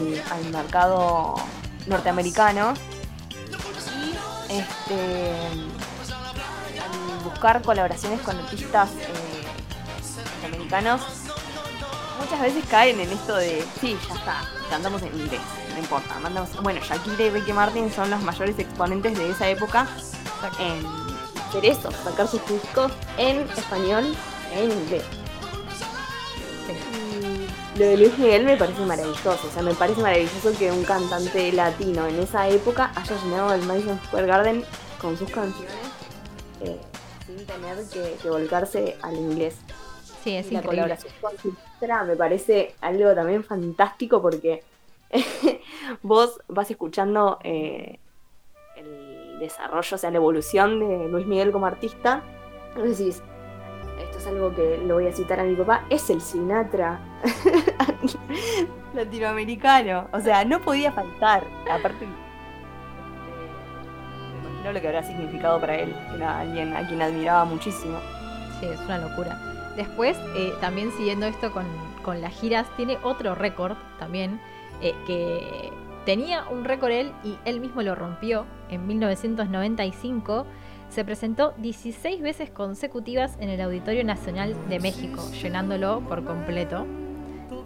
[0.53, 1.37] mercado
[1.87, 2.75] norteamericano
[4.51, 5.31] este,
[6.81, 9.45] al buscar colaboraciones con artistas eh,
[10.43, 11.01] norteamericanos
[12.21, 15.41] muchas veces caen en esto de sí, ya está, cantamos en inglés,
[15.73, 16.51] no importa, mandamos.
[16.63, 19.87] Bueno, Shakira y Ricky Martin son los mayores exponentes de esa época
[20.59, 21.08] en
[21.49, 24.05] hacer eso, sacar sus discos en español
[24.53, 25.05] e en inglés.
[27.77, 31.53] lo de Luis Miguel me parece maravilloso, o sea, me parece maravilloso que un cantante
[31.53, 34.65] latino en esa época haya llenado el Madison Square Garden
[35.01, 35.75] con sus canciones
[36.61, 36.77] eh,
[37.25, 37.79] sin tener
[38.21, 39.57] que, volcarse al inglés.
[40.25, 40.97] Sí, es La increíble.
[40.97, 44.65] colaboración con me parece algo también fantástico porque
[46.03, 48.01] vos vas escuchando eh,
[49.39, 52.23] desarrollo, o sea, la evolución de Luis Miguel como artista,
[52.77, 53.23] decís,
[54.01, 57.01] esto es algo que lo voy a citar a mi papá, es el Sinatra
[58.95, 60.09] latinoamericano.
[60.13, 61.45] O sea, no podía faltar.
[61.71, 62.07] Aparte,
[64.33, 67.99] me imagino lo que habrá significado para él, que era alguien a quien admiraba muchísimo.
[68.61, 69.39] Sí, es una locura.
[69.77, 71.67] Después, eh, también siguiendo esto con,
[72.03, 74.41] con las giras tiene otro récord también,
[74.81, 75.73] eh, que
[76.09, 80.47] tenía un récord él y él mismo lo rompió en 1995.
[80.89, 86.87] Se presentó 16 veces consecutivas en el Auditorio Nacional de México, llenándolo por completo.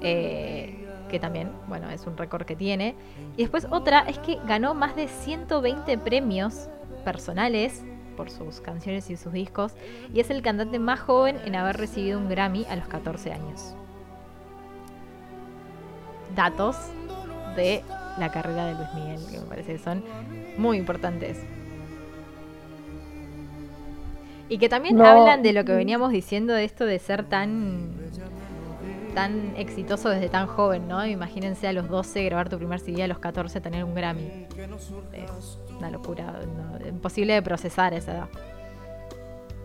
[0.00, 2.96] Eh, que también, bueno, es un récord que tiene.
[3.36, 6.68] Y después otra es que ganó más de 120 premios
[7.04, 7.84] personales
[8.16, 9.74] por sus canciones y sus discos
[10.12, 13.76] y es el cantante más joven en haber recibido un Grammy a los 14 años.
[16.34, 16.76] Datos
[17.54, 17.84] de
[18.18, 20.04] la carrera de Luis Miguel, que me parece que son
[20.58, 21.38] muy importantes.
[24.48, 27.92] Y que también hablan de lo que veníamos diciendo de esto de ser tan
[29.14, 31.04] tan exitoso desde tan joven, ¿no?
[31.06, 34.46] Imagínense a los 12 grabar tu primer CD, a los 14 tener un Grammy.
[35.12, 36.40] Es una locura,
[36.88, 38.28] imposible de procesar esa edad.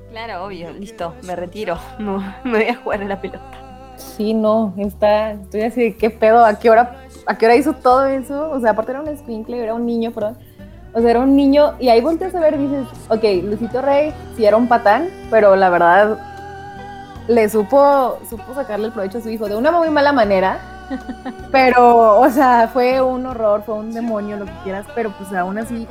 [0.10, 3.96] Claro, obvio, listo, me retiro, no, me voy a jugar en la pelota.
[3.98, 6.46] Sí, no, está, estoy así, ¿qué pedo?
[6.46, 8.50] ¿A qué hora, a qué hora hizo todo eso?
[8.52, 10.38] O sea, aparte era un squinkle, era un niño, perdón.
[10.94, 14.14] O sea, era un niño, y ahí volteas a ver y dices, ok, Lucito Rey
[14.36, 16.18] sí era un patán, pero la verdad
[17.28, 20.60] le supo, supo sacarle el provecho a su hijo de una muy mala manera.
[21.52, 25.58] Pero, o sea, fue un horror, fue un demonio, lo que quieras, pero pues aún
[25.58, 25.86] así,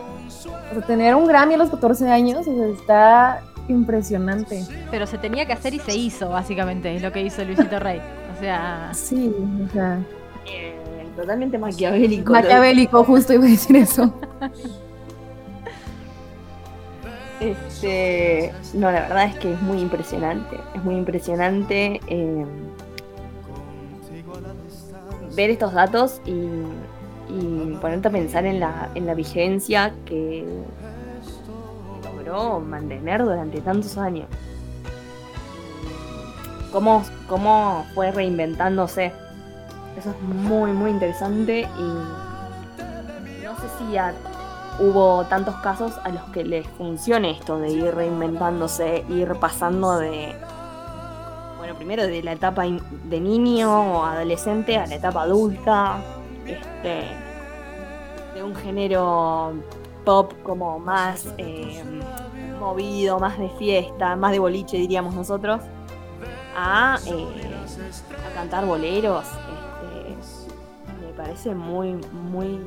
[0.71, 4.65] o sea, tener un Grammy a los 14 años, o sea, está impresionante.
[4.91, 8.01] Pero se tenía que hacer y se hizo, básicamente, es lo que hizo Luisito Rey.
[8.35, 8.91] O sea.
[8.95, 9.35] Sí,
[9.69, 9.99] o sea.
[10.47, 10.79] Eh,
[11.17, 12.33] totalmente maquiavélico.
[12.33, 14.13] Maquiavélico, justo iba a decir eso.
[17.41, 20.59] Este, no, la verdad es que es muy impresionante.
[20.75, 22.47] Es muy impresionante eh,
[25.35, 26.37] ver estos datos y,
[27.81, 30.47] ponerte a pensar en la, en la vigencia que
[32.05, 34.27] logró mantener durante tantos años.
[36.73, 39.13] Cómo, cómo fue reinventándose.
[39.97, 43.97] Eso es muy, muy interesante y no sé si
[44.79, 50.37] hubo tantos casos a los que les funcione esto de ir reinventándose, ir pasando de,
[51.57, 55.99] bueno, primero de la etapa de niño o adolescente a la etapa adulta,
[56.45, 57.05] este,
[58.35, 59.55] de un género
[60.05, 61.83] pop como más eh,
[62.61, 65.63] movido, más de fiesta, más de boliche diríamos nosotros,
[66.55, 67.27] a, eh,
[68.31, 69.25] a cantar boleros.
[71.17, 72.61] Parece muy, muy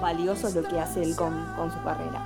[0.00, 1.32] valioso lo que hace él con,
[1.70, 2.22] su carrera.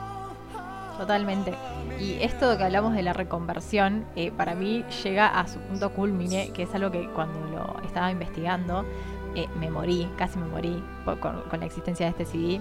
[0.98, 1.54] Totalmente.
[1.98, 6.50] Y esto que hablamos de la reconversión, eh, para mí llega a su punto culmine,
[6.52, 8.84] que es algo que cuando lo estaba investigando,
[9.34, 10.82] eh, me morí, casi me morí
[11.20, 12.60] con, la existencia de este CD,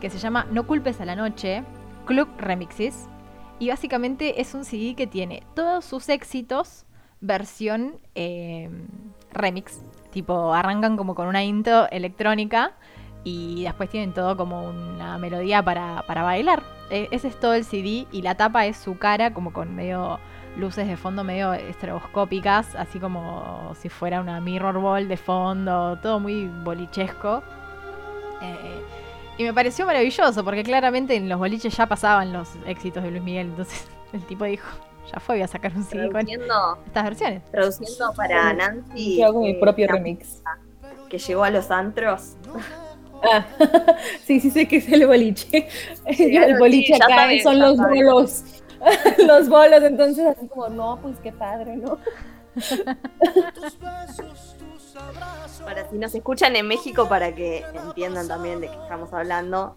[0.00, 1.62] que se llama No culpes a la noche,
[2.06, 3.08] Club Remixes.
[3.60, 6.84] Y básicamente es un CD que tiene todos sus éxitos,
[7.20, 8.70] versión eh,
[9.32, 9.80] remix.
[10.10, 12.72] Tipo, arrancan como con una intro electrónica
[13.24, 16.62] y después tienen todo como una melodía para, bailar.
[16.90, 20.18] E, ese es todo el CD y la tapa es su cara como con medio
[20.56, 26.18] luces de fondo medio estroboscópicas, así como si fuera una mirror ball de fondo, todo
[26.18, 27.42] muy bolichesco.
[28.40, 28.82] Eh,
[29.36, 33.22] y me pareció maravilloso porque claramente en los boliches ya pasaban los éxitos de Luis
[33.22, 34.68] Miguel, entonces el tipo dijo,
[35.12, 37.42] ya fue, voy a sacar un CD con estas versiones.
[37.50, 39.18] Traduciendo para Nancy.
[39.18, 40.42] Yo hago mi propio remix.
[41.08, 42.36] Que llegó a los antros.
[43.22, 43.44] Ah,
[44.24, 45.68] sí, sí sé que es el boliche.
[46.06, 48.44] el boliche acá son los bolos.
[49.26, 51.98] los bolos, entonces así como, no, pues qué padre, ¿no?
[55.64, 59.76] para si nos escuchan en México, para que entiendan también de qué estamos hablando,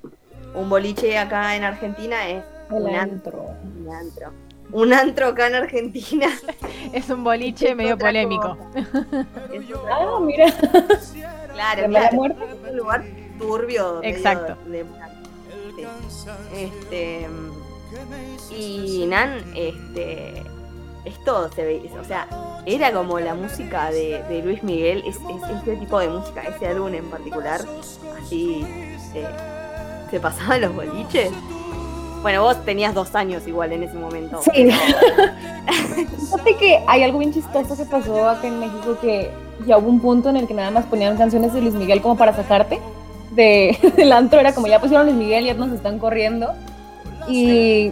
[0.56, 3.46] un boliche acá en Argentina es un antro.
[3.64, 4.32] Un antro.
[4.72, 6.28] Un antro acá en Argentina.
[6.94, 8.58] es un boliche medio polémico.
[9.90, 10.46] ah, mira.
[11.54, 12.26] Claro, claro.
[12.26, 13.04] Es un lugar
[13.38, 14.02] turbio.
[14.04, 14.58] Exacto.
[16.56, 17.28] este,
[18.52, 20.44] y Nan, este,
[21.06, 22.28] esto se ve, o sea,
[22.66, 25.18] era como la música de, Luis Miguel, es,
[25.58, 27.62] este tipo de música, ese álbum en particular,
[28.22, 28.66] así
[30.10, 31.32] se, pasaban los boliches.
[32.22, 34.42] Bueno, vos tenías dos años igual en ese momento.
[34.44, 34.70] Sí.
[36.20, 39.32] Fíjate que hay algo bien chistoso que pasó acá en México que
[39.66, 42.18] ya hubo un punto en el que nada más ponían canciones de Luis Miguel como
[42.18, 42.80] para sacarte
[43.32, 46.54] de, del antro era como ya pusieron Luis Miguel, ya nos están corriendo.
[47.28, 47.92] Y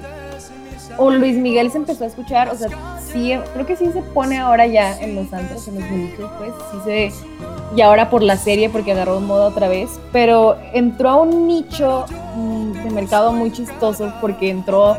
[1.00, 2.70] o Luis Miguel se empezó a escuchar, o sea,
[3.00, 6.52] sí, creo que sí se pone ahora ya en los antros, en los bonitos, pues,
[6.72, 7.12] sí se,
[7.76, 12.06] y ahora por la serie, porque agarró moda otra vez, pero entró a un nicho
[12.36, 14.98] mm, de mercado muy chistoso, porque entró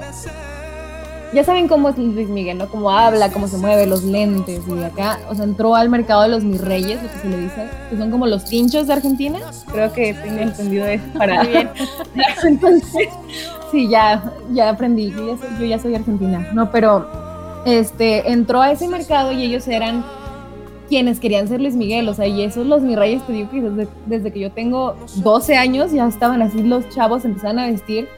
[1.33, 2.69] ya saben cómo es Luis Miguel, ¿no?
[2.69, 6.29] Cómo habla, cómo se mueve, los lentes y acá, o sea, entró al mercado de
[6.29, 9.39] los mis reyes, lo que se le dice, que son como los pinchos de Argentina.
[9.71, 11.45] Creo que tengo entendido eso para...
[11.45, 11.71] Bien.
[12.45, 13.09] Entonces,
[13.71, 16.71] sí, ya, ya aprendí, yo ya, soy, yo ya soy argentina, ¿no?
[16.73, 17.07] Pero
[17.65, 20.05] este, entró a ese mercado y ellos eran
[20.89, 23.61] quienes querían ser Luis Miguel, o sea, y esos los mis reyes, te digo que
[23.61, 28.09] desde, desde que yo tengo 12 años ya estaban así los chavos, empezaban a vestir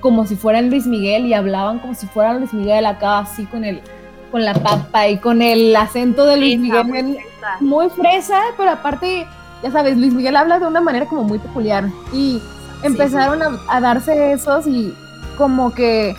[0.00, 3.64] como si fueran Luis Miguel y hablaban como si fueran Luis Miguel acá así con
[3.64, 3.82] el
[4.30, 7.04] con la papa y con el acento de Luis Fresa, Miguel.
[7.06, 7.56] muy fresa.
[7.60, 9.26] muy fresa, pero aparte,
[9.62, 11.88] ya sabes, Luis Miguel habla de una manera como muy peculiar.
[12.12, 12.40] Y
[12.82, 14.94] empezaron A, a darse esos y
[15.36, 16.14] como que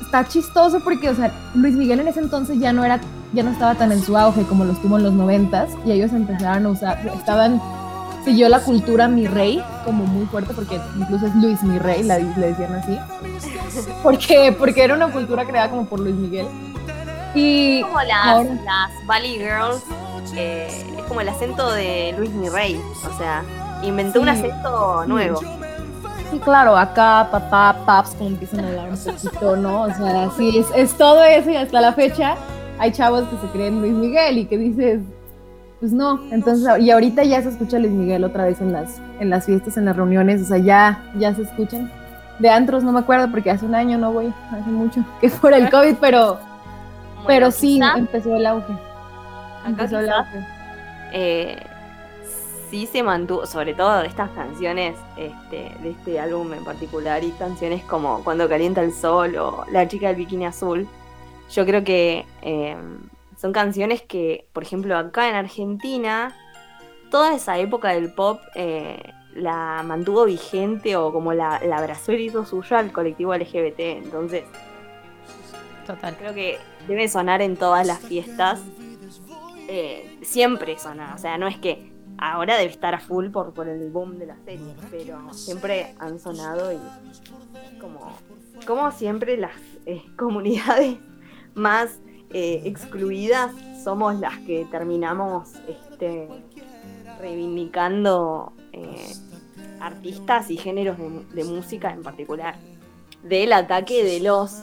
[0.00, 3.00] está chistoso porque, o sea, Luis Miguel en ese entonces ya no era,
[3.32, 6.12] ya no estaba tan en su auge como lo estuvo en los noventas y ellos
[6.12, 7.60] empezaron a usar, estaban,
[8.26, 12.18] siguió la cultura mi rey como muy fuerte porque incluso es Luis mi rey, la,
[12.18, 12.98] le decían así,
[14.02, 16.46] porque, porque era una cultura creada como por Luis Miguel.
[17.34, 19.82] Y como las, ahora- las Valley Girls,
[20.36, 20.68] eh,
[20.98, 22.78] es como el acento de Luis Mirrey,
[23.10, 23.42] o sea,
[23.82, 25.40] inventó un acento nuevo.
[26.32, 29.82] Sí, claro, acá papá, paps, como empiezan a hablar un poquito, ¿no?
[29.82, 32.34] O sea, sí, es, es todo eso y hasta la fecha
[32.78, 35.00] hay chavos que se creen Luis Miguel y que dices,
[35.80, 36.20] pues no.
[36.30, 39.76] Entonces, y ahorita ya se escucha Luis Miguel otra vez en las, en las fiestas,
[39.76, 41.90] en las reuniones, o sea, ya, ya se escuchan.
[42.38, 45.54] De antros no me acuerdo porque hace un año no voy, hace mucho, que por
[45.54, 46.38] el COVID, pero,
[47.26, 48.72] pero sí, empezó el auge.
[49.66, 50.46] Empezó el auge.
[51.12, 51.56] eh,
[52.70, 57.30] sí se mantuvo, sobre todo de estas canciones este, de este álbum en particular y
[57.32, 60.86] canciones como Cuando calienta el sol o La chica del bikini azul.
[61.50, 62.76] Yo creo que eh,
[63.36, 66.34] son canciones que, por ejemplo, acá en Argentina,
[67.10, 72.26] toda esa época del pop eh, la mantuvo vigente o como la, la abrazó y
[72.26, 73.78] hizo suya al colectivo LGBT.
[73.78, 74.44] Entonces,
[75.86, 76.16] Total.
[76.16, 76.58] creo que
[76.88, 78.62] debe sonar en todas las fiestas.
[79.68, 83.68] Eh, siempre suena, o sea, no es que ahora debe estar a full por, por
[83.68, 86.78] el boom de la serie, pero siempre han sonado y
[87.80, 88.16] como,
[88.66, 90.98] como siempre las eh, comunidades
[91.54, 91.98] más
[92.32, 93.52] eh, excluidas
[93.82, 96.28] somos las que terminamos este,
[97.20, 99.12] reivindicando eh,
[99.80, 102.56] artistas y géneros de, de música en particular.
[103.22, 104.62] Del ataque de los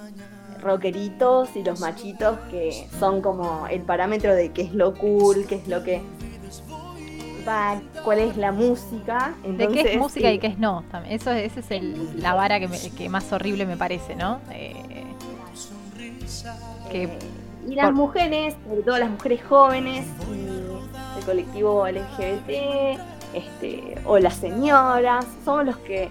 [0.62, 5.56] rockeritos y los machitos que son como el parámetro de qué es lo cool, qué
[5.56, 6.02] es lo que
[7.48, 9.36] va, cuál es la música.
[9.44, 10.84] De qué es Entonces, música sí, y qué es no.
[11.10, 14.40] Eso, esa es el- la vara que, me- que más horrible me parece, ¿no?
[14.52, 14.74] Eh,
[16.92, 17.20] que eh,
[17.68, 23.00] y las por- mujeres, sobre todo las mujeres jóvenes y el colectivo LGBT,
[23.34, 26.10] este, o las señoras, somos los que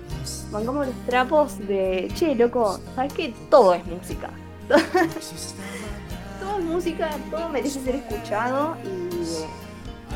[0.50, 3.34] bancamos los trapos de, che, loco, ¿sabes qué?
[3.50, 4.30] Todo es música.
[4.68, 9.46] todo es música, todo merece ser escuchado y, eh,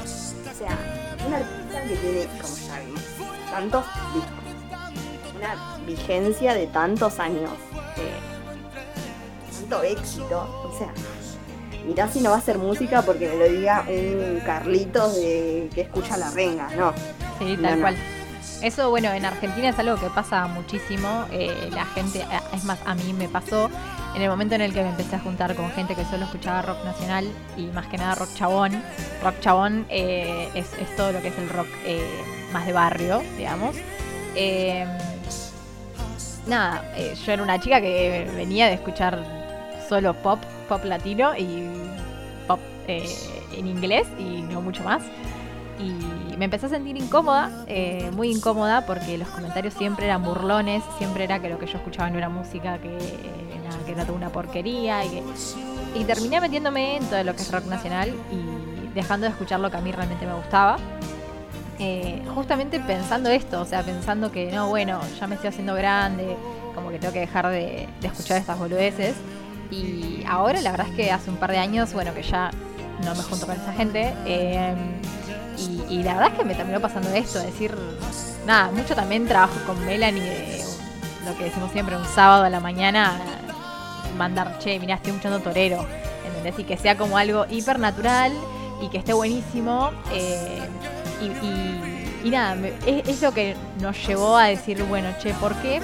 [0.01, 0.77] o sea,
[1.27, 3.03] una artista que tiene, como ya vimos,
[3.51, 3.85] tantos
[4.15, 7.76] discos, una vigencia de tantos años, eh,
[9.69, 10.89] tanto éxito, o sea,
[11.87, 15.83] mirá si no va a ser música porque me lo diga un Carlitos de que
[15.83, 16.93] escucha la renga, no.
[17.39, 17.81] Sí, tal no.
[17.81, 17.97] cual.
[18.63, 21.27] Eso, bueno, en Argentina es algo que pasa muchísimo.
[21.33, 23.69] eh, la gente, eh, es más, a mí me pasó
[24.15, 26.63] en el momento en el que me empecé a juntar con gente que solo escuchaba
[26.63, 28.83] rock nacional y más que nada rock chabón.
[29.23, 32.09] Rock chabón eh, es, es todo lo que es el rock eh,
[32.53, 33.77] más de barrio, digamos.
[36.47, 39.36] Nada, eh, yo era una chica que venía de escuchar
[39.89, 41.69] solo pop, pop latino y
[42.47, 43.09] pop eh,
[43.57, 45.03] en inglés y no mucho más.
[45.79, 50.83] Y me empecé a sentir incómoda, eh, muy incómoda, porque los comentarios siempre eran burlones,
[50.99, 54.05] siempre era que lo que yo escuchaba no era música, que, eh, nada, que era
[54.05, 55.05] toda una porquería.
[55.05, 55.23] Y, que,
[55.95, 59.71] y terminé metiéndome en todo lo que es rock nacional y dejando de escuchar lo
[59.71, 60.79] que a mí realmente me gustaba.
[61.79, 66.37] Eh, justamente pensando esto, o sea, pensando que no, bueno, ya me estoy haciendo grande,
[66.75, 69.15] como que tengo que dejar de, de escuchar estas boludeces.
[69.71, 72.51] Y ahora la verdad es que hace un par de años, bueno, que ya
[73.05, 74.15] no me junto con esa gente.
[74.27, 74.75] eh,
[75.89, 77.75] y, la verdad es que me terminó pasando esto, decir,
[78.47, 80.65] nada, mucho también trabajo con Melanie de
[81.25, 83.19] lo que decimos siempre, un sábado a la mañana,
[84.19, 85.85] mandar, che, mirá, estoy escuchando torero,
[86.27, 86.59] ¿entendés?
[86.59, 88.33] Y que sea como algo hiper natural
[88.83, 89.91] y que esté buenísimo.
[90.13, 90.69] eh,
[92.23, 92.57] y, nada,
[92.87, 95.81] es, es lo que nos llevó a decir, bueno, che, ¿por qué?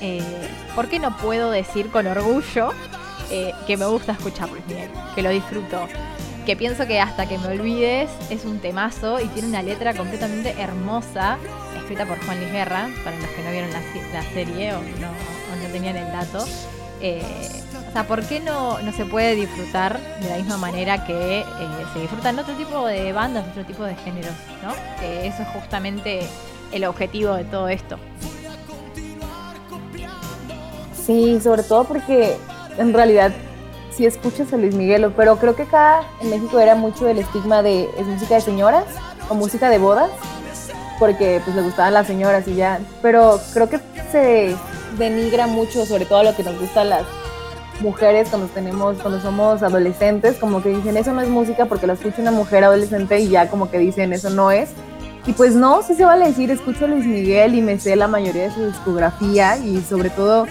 [0.00, 0.22] Eh,
[0.74, 2.70] ¿Por qué no puedo decir con orgullo
[3.30, 4.90] eh, que me gusta escuchar Luis Miguel?
[5.14, 5.86] Que lo disfruto.
[6.46, 10.54] Que pienso que hasta que me olvides es un temazo y tiene una letra completamente
[10.58, 11.36] hermosa,
[11.76, 13.80] escrita por Juan Luis Guerra, para los que no vieron la,
[14.12, 16.44] la serie o no, tenían el dato.
[17.02, 17.22] Eh,
[17.88, 21.44] o sea, ¿por qué no, se puede disfrutar de la misma manera que eh,
[21.92, 24.72] se disfrutan otro tipo de bandas, otro tipo de géneros, ¿no?
[25.00, 26.20] Que eso es justamente
[26.72, 27.98] el objetivo de todo esto.
[31.10, 32.36] Sí, sobre todo porque
[32.78, 33.32] en realidad
[33.90, 37.64] si escuchas a Luis Miguel, pero creo que acá en México era mucho el estigma
[37.64, 38.84] de es música de señoras
[39.28, 40.08] o música de bodas,
[41.00, 43.80] porque pues le gustaban las señoras y ya, pero creo que
[44.12, 44.54] se
[44.98, 47.02] denigra mucho sobre todo lo que nos gusta a las
[47.80, 51.94] mujeres cuando tenemos cuando somos adolescentes, como que dicen eso no es música porque lo
[51.94, 54.70] escucha una mujer adolescente y ya como que dicen eso no es.
[55.26, 58.06] Y pues no, sí se vale decir, escucho a Luis Miguel y me sé la
[58.06, 60.46] mayoría de su discografía y sobre todo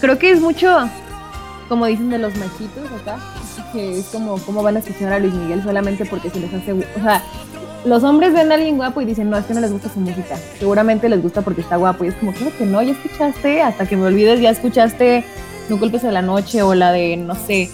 [0.00, 0.88] creo que es mucho,
[1.68, 3.18] como dicen de los machitos acá,
[3.72, 6.72] que es como cómo van a escuchar a Luis Miguel solamente porque se les hace,
[6.72, 7.22] o sea,
[7.84, 10.00] los hombres ven a alguien guapo y dicen, no, es que no les gusta su
[10.00, 10.36] música.
[10.58, 12.04] Seguramente les gusta porque está guapo.
[12.04, 15.24] Y es como, claro que no, ya escuchaste, hasta que me olvides, ya escuchaste
[15.68, 17.70] No culpes a la noche o la de, no sé,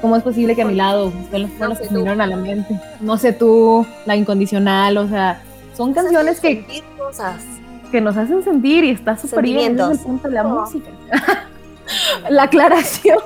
[0.00, 2.78] ¿cómo es posible que a mi lado estén las cosas que me a la mente?
[3.00, 5.42] No sé tú, La Incondicional, o sea,
[5.76, 7.40] son canciones que, cosas.
[7.90, 9.78] que nos hacen sentir y está súper bien.
[9.78, 10.90] Ese es el punto de la música.
[12.30, 13.18] la aclaración.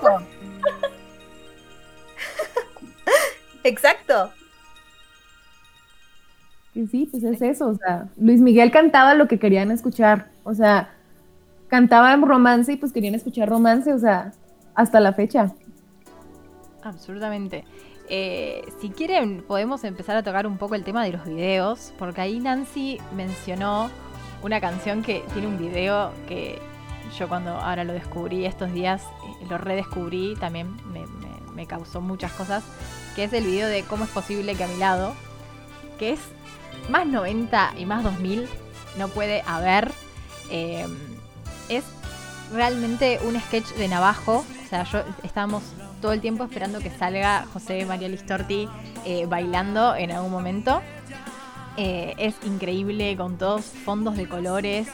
[3.65, 4.33] Exacto.
[6.75, 10.55] Y sí, pues es eso, o sea, Luis Miguel cantaba lo que querían escuchar, o
[10.55, 10.91] sea,
[11.69, 14.33] cantaba romance y pues querían escuchar romance, o sea,
[14.75, 15.53] hasta la fecha.
[16.83, 17.65] Absolutamente.
[18.09, 22.23] Eh, si quieren, podemos empezar a tocar un poco el tema de los videos, porque
[22.23, 23.91] ahí Nancy mencionó
[24.43, 26.59] una canción que tiene un video que
[27.19, 30.77] yo cuando ahora lo descubrí estos días, eh, lo redescubrí, también
[31.55, 32.65] me, causó muchas cosas,
[33.15, 35.15] que es el video de cómo es posible que a mi lado,
[35.97, 36.21] que es
[36.89, 38.49] más 90 y más 2000
[38.99, 39.93] no puede haber.
[40.51, 40.87] Eh,
[41.69, 41.85] es
[42.53, 44.45] realmente un sketch de Navajo.
[44.65, 45.63] O sea, yo estábamos
[46.01, 48.69] todo el tiempo esperando que salga José María Listorti
[49.05, 50.83] eh, bailando en algún momento.
[51.77, 54.89] Eh, es increíble con todos fondos de colores.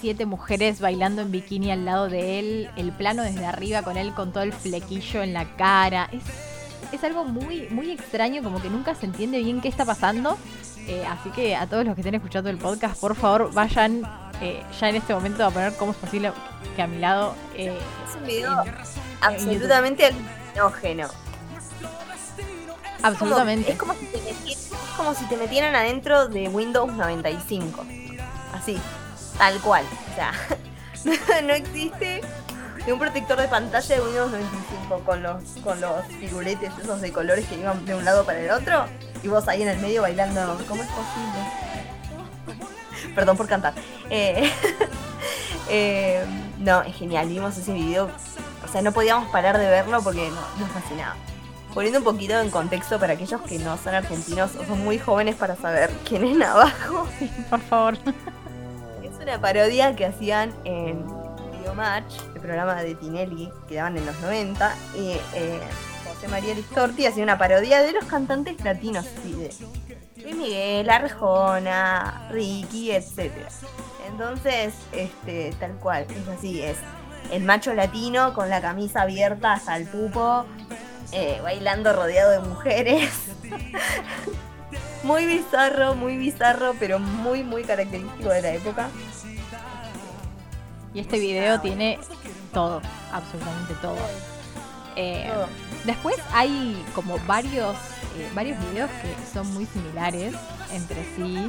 [0.00, 2.70] Siete mujeres bailando en bikini al lado de él.
[2.76, 6.08] El plano desde arriba con él con todo el flequillo en la cara.
[6.12, 6.22] Es,
[6.92, 10.38] es algo muy, muy extraño, como que nunca se entiende bien qué está pasando.
[10.86, 14.02] Eh, así que a todos los que estén escuchando el podcast, por favor, vayan
[14.40, 16.32] eh, ya en este momento a poner cómo es posible
[16.76, 17.34] que a mi lado.
[17.56, 17.78] Eh,
[18.08, 18.64] es un video
[19.20, 21.08] absolutamente alucinógeno.
[23.02, 23.72] Absolutamente.
[23.72, 27.84] Es como, es como, si te metieran adentro de Windows 95.
[28.52, 28.78] Así,
[29.38, 29.84] tal cual.
[30.12, 30.32] O sea,
[31.42, 32.20] no existe
[32.86, 37.12] de un protector de pantalla de Windows 95 con los, con los figuretes esos de
[37.12, 38.84] colores que iban de un lado para el otro
[39.22, 40.58] y vos ahí en el medio bailando.
[40.68, 41.40] ¿Cómo es posible?
[43.14, 43.72] Perdón por cantar.
[44.10, 44.50] Eh,
[45.68, 46.24] eh,
[46.58, 47.28] no, es genial.
[47.28, 48.10] Vimos ese video.
[48.64, 50.28] O sea, no podíamos parar de verlo porque
[50.58, 51.16] nos fascinaba.
[51.72, 55.34] Poniendo un poquito en contexto para aquellos que no son argentinos o son muy jóvenes
[55.36, 57.08] para saber quién es Navajo.
[57.50, 57.98] por favor.
[59.24, 61.02] Una parodia que hacían en
[61.74, 65.60] Match, el programa de Tinelli que daban en los 90, y eh,
[66.06, 69.50] José María Listorti hacía una parodia de los cantantes latinos, de
[70.22, 73.32] Luis Miguel, Arjona, Ricky, etc.
[74.06, 76.76] Entonces, este, tal cual, es así, es
[77.32, 80.44] el macho latino con la camisa abierta hasta el pupo,
[81.12, 83.10] eh, bailando rodeado de mujeres.
[85.04, 88.88] muy bizarro, muy bizarro, pero muy, muy característico de la época.
[90.92, 91.98] Y este video tiene
[92.52, 92.80] todo,
[93.12, 93.96] absolutamente todo.
[94.96, 95.28] Eh,
[95.84, 97.74] después hay como varios,
[98.16, 100.34] eh, varios videos que son muy similares
[100.72, 101.48] entre sí.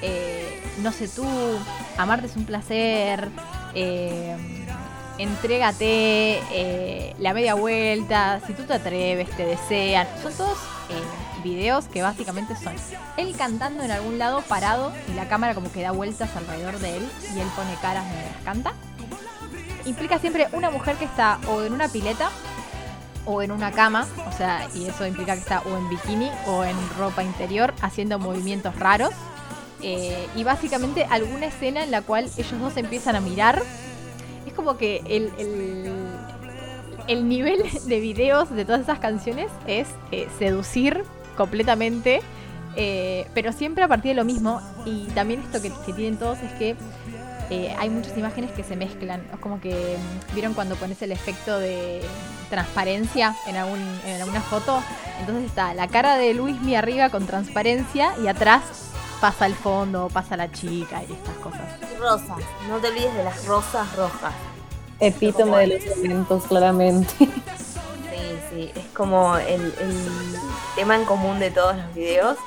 [0.00, 1.26] Eh, no sé tú,
[1.98, 3.28] amarte es un placer.
[5.18, 10.06] entrégate, la media vuelta, si tú te atreves, te desean.
[10.22, 10.58] Son todos
[11.42, 12.74] videos que básicamente son
[13.16, 16.96] él cantando en algún lado parado y la cámara como que da vueltas alrededor de
[16.96, 18.72] él y él pone caras mientras canta.
[19.84, 22.30] Implica siempre una mujer que está o en una pileta
[23.26, 26.64] o en una cama, o sea, y eso implica que está o en bikini o
[26.64, 29.10] en ropa interior haciendo movimientos raros.
[29.82, 33.62] Eh, y básicamente alguna escena en la cual ellos dos empiezan a mirar.
[34.46, 35.92] Es como que el, el,
[37.08, 41.04] nivel de videos de todas esas canciones es eh, seducir
[41.36, 42.22] completamente,
[42.76, 44.60] eh, pero siempre a partir de lo mismo.
[44.84, 46.76] Y también esto que, tienen todos es que
[47.50, 49.22] eh, hay muchas imágenes que se mezclan.
[49.32, 52.02] Es como que mm, vieron cuando pones el efecto de
[52.50, 54.82] transparencia en alguna foto.
[55.20, 58.62] Entonces está la cara de Luis mi arriba con transparencia y atrás
[59.20, 61.62] pasa el fondo, pasa la chica y estas cosas.
[61.98, 64.34] Rosas, no te olvides de las rosas rojas.
[65.00, 67.12] Epítome de los eventos, claramente.
[67.18, 70.36] Sí, sí, es como el, el
[70.76, 72.38] tema en común de todos los videos.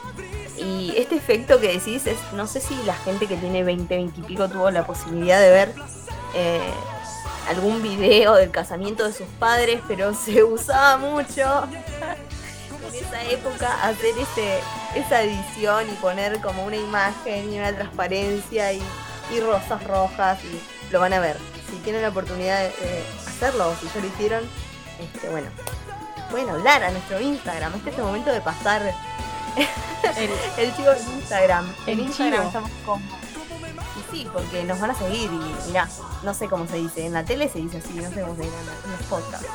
[0.57, 4.19] Y este efecto que decís, es, no sé si la gente que tiene 20, 20
[4.19, 5.73] y pico tuvo la posibilidad de ver
[6.33, 6.73] eh,
[7.47, 11.41] algún video del casamiento de sus padres, pero se usaba mucho
[12.89, 14.59] en esa época hacer ese,
[14.95, 18.81] esa edición y poner como una imagen y una transparencia y,
[19.35, 21.37] y rosas rojas y lo van a ver.
[21.69, 24.43] Si tienen la oportunidad de, de hacerlo o si ya lo hicieron,
[24.99, 25.49] este, bueno,
[26.31, 27.73] pueden hablar a nuestro Instagram.
[27.75, 28.81] Este es el momento de pasar
[30.17, 30.31] El-
[30.65, 31.73] el chivo en Instagram.
[31.85, 32.65] El en Instagram chivo.
[32.65, 32.71] estamos.
[33.97, 35.87] Y sí, porque nos van a seguir y mirá,
[36.23, 37.05] no sé cómo se dice.
[37.05, 38.55] En la tele se dice así, no sé cómo se dice
[38.85, 39.47] en, los podcasts.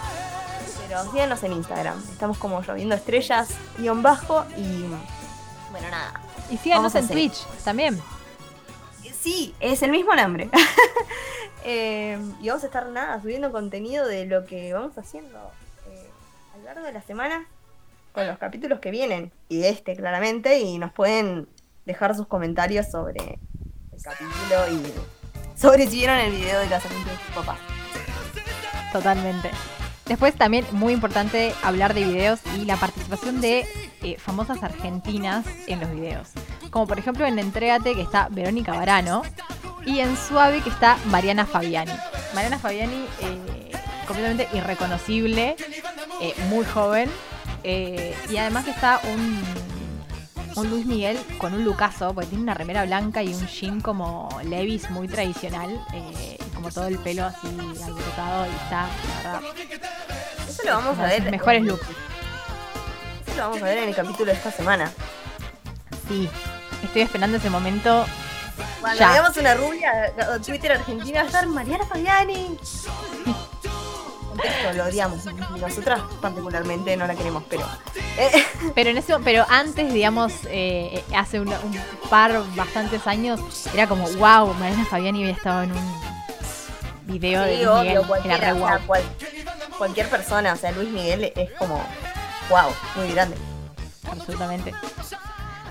[0.87, 2.03] Pero síganos en Instagram.
[2.11, 3.49] Estamos como lloviendo estrellas,
[3.79, 4.85] guion bajo y.
[5.71, 6.21] Bueno, nada.
[6.51, 7.09] Y síganos en.
[7.09, 8.01] Twitch también.
[9.21, 10.51] Sí, es el mismo nombre.
[11.65, 15.39] Eh, y vamos a estar nada, subiendo contenido de lo que vamos haciendo
[15.89, 16.11] eh,
[16.55, 17.47] a lo largo de la semana
[18.13, 21.49] con los capítulos que vienen y este claramente y nos pueden
[21.87, 23.39] dejar sus comentarios sobre
[23.93, 27.59] el capítulo y sobre si vieron el video de casamiento de sus papás.
[28.93, 29.51] Totalmente.
[30.13, 33.65] Después también muy importante hablar de videos y la participación de
[34.03, 36.29] eh, famosas argentinas en los videos.
[36.69, 39.23] Como por ejemplo en Entrégate que está Verónica Barano
[39.87, 41.95] y en Suave que está Mariana Fabiani.
[42.35, 43.73] Mariana Fabiani eh,
[44.07, 45.57] completamente irreconocible,
[46.21, 47.09] eh, muy joven
[47.65, 49.43] y además está un,
[50.57, 54.29] un Luis Miguel con un lucaso porque tiene una remera blanca y un jean como
[54.45, 57.47] Levis muy tradicional eh, como todo el pelo así
[57.83, 58.87] alborotado y está,
[59.25, 59.41] la verdad,
[60.49, 61.31] Eso lo vamos a ver.
[61.31, 61.87] mejores looks.
[63.27, 64.93] Eso lo vamos a ver en el capítulo de esta semana.
[66.09, 66.29] Sí,
[66.85, 68.05] estoy esperando ese momento.
[68.81, 69.13] Cuando Ya.
[69.13, 72.57] veamos una rubia, o Twitter argentina va a estar Mariana Fabiani.
[74.33, 75.19] Contexto, lo odiamos.
[75.57, 77.67] y Nosotras particularmente no la queremos, pero.
[78.19, 81.81] eh, Pero en ese, pero antes, digamos, eh, hace un, un
[82.11, 83.41] par, bastantes años,
[83.75, 86.03] era como, wow, Mariana Fabiani había estado en un
[87.05, 88.69] video de Luis Miguel, era re o wow.
[88.69, 89.03] sea, cual-
[89.79, 91.83] cualquier persona, o sea, Luis Miguel es como.
[92.49, 93.37] Wow, muy grande.
[94.11, 94.73] absolutamente.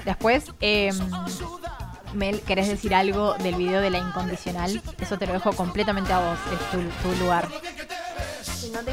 [0.05, 0.91] Después, eh,
[2.13, 4.81] Mel, ¿querés decir algo del video de la incondicional?
[4.99, 7.47] Eso te lo dejo completamente a vos, es tu, tu lugar.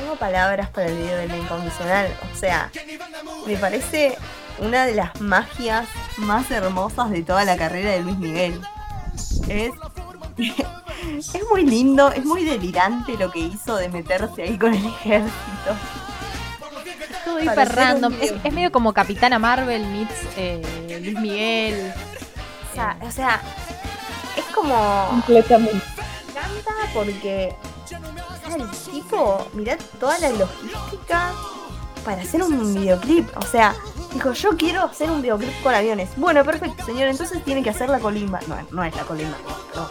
[0.09, 2.09] Tengo palabras para el video de la incondicional.
[2.33, 2.71] O sea,
[3.47, 4.17] me parece
[4.59, 5.87] una de las magias
[6.17, 8.59] más hermosas de toda la carrera de Luis Miguel.
[9.49, 9.71] Es,
[11.35, 15.77] es muy lindo, es muy delirante lo que hizo de meterse ahí con el ejército.
[17.27, 18.15] Todo hiper random.
[18.19, 21.93] Es, medio como Capitana Marvel meets eh, Luis Miguel.
[22.73, 23.43] O sea, o sea,
[24.39, 25.07] es como...
[25.11, 25.75] Completamente.
[25.75, 27.55] Me encanta porque
[28.55, 31.33] el tipo, mirá toda la logística
[32.05, 33.29] para hacer un videoclip.
[33.37, 33.75] O sea,
[34.13, 36.11] dijo, yo quiero hacer un videoclip con aviones.
[36.17, 38.41] Bueno, perfecto, señor, entonces tiene que hacer la colimba.
[38.47, 39.37] No, no es la colimba.
[39.75, 39.91] no.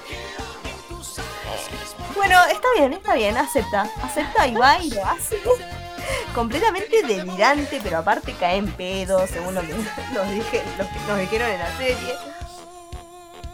[2.16, 3.90] Bueno, está bien, está bien, acepta.
[4.02, 5.38] Acepta y va y lo hace.
[6.36, 9.74] Completamente delirante, pero aparte cae en pedo, según lo que
[10.14, 12.16] nos, dije, lo que nos dijeron en la serie.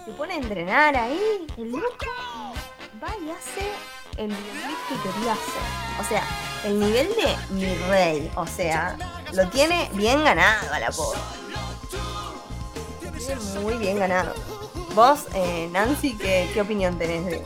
[0.05, 2.05] Se pone a entrenar ahí, el loco
[3.01, 3.69] va y hace
[4.17, 5.63] el videoclip que quería hacer.
[5.99, 6.23] O sea,
[6.65, 8.31] el nivel de mi rey.
[8.35, 8.97] O sea,
[9.33, 11.19] lo tiene bien ganado la pobre.
[13.61, 14.33] Muy bien ganado.
[14.95, 17.43] Vos, eh, Nancy, ¿qué, qué opinión tenés de,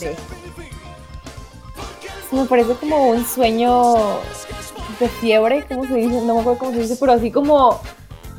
[0.00, 0.22] de esto?
[2.32, 4.20] Me parece como un sueño
[4.98, 6.20] de fiebre, ¿cómo se dice?
[6.22, 7.80] No me acuerdo cómo se dice, pero así como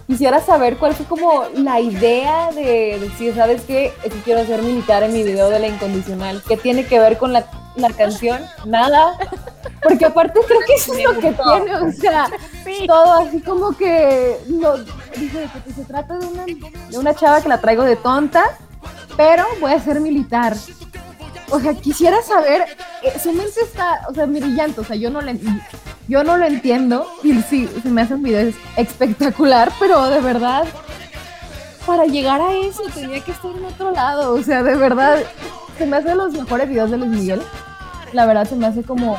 [0.08, 3.94] quisiera saber cuál fue como la idea de decir, ¿sabes qué?
[4.04, 6.44] Que quiero ser militar en mi video de la incondicional.
[6.48, 7.50] ¿Qué tiene que ver con la,
[7.82, 8.42] la canción?
[8.66, 9.18] Nada.
[9.82, 12.28] Porque aparte creo que eso es lo que tiene, o sea,
[12.86, 14.78] todo así como que no,
[15.18, 18.44] dice que se trata de una, de una chava que la traigo de tonta,
[19.16, 20.56] pero voy a ser militar.
[21.52, 22.66] O sea, quisiera saber,
[23.04, 25.40] eh, su mente está, o sea, brillante, o sea, yo no le,
[26.08, 30.66] yo no lo entiendo y sí, se me hace un video espectacular, pero de verdad,
[31.86, 35.24] para llegar a eso tenía que estar en otro lado, o sea, de verdad,
[35.78, 37.42] se me hacen los mejores videos de Luis Miguel,
[38.14, 39.18] la verdad se me hace como,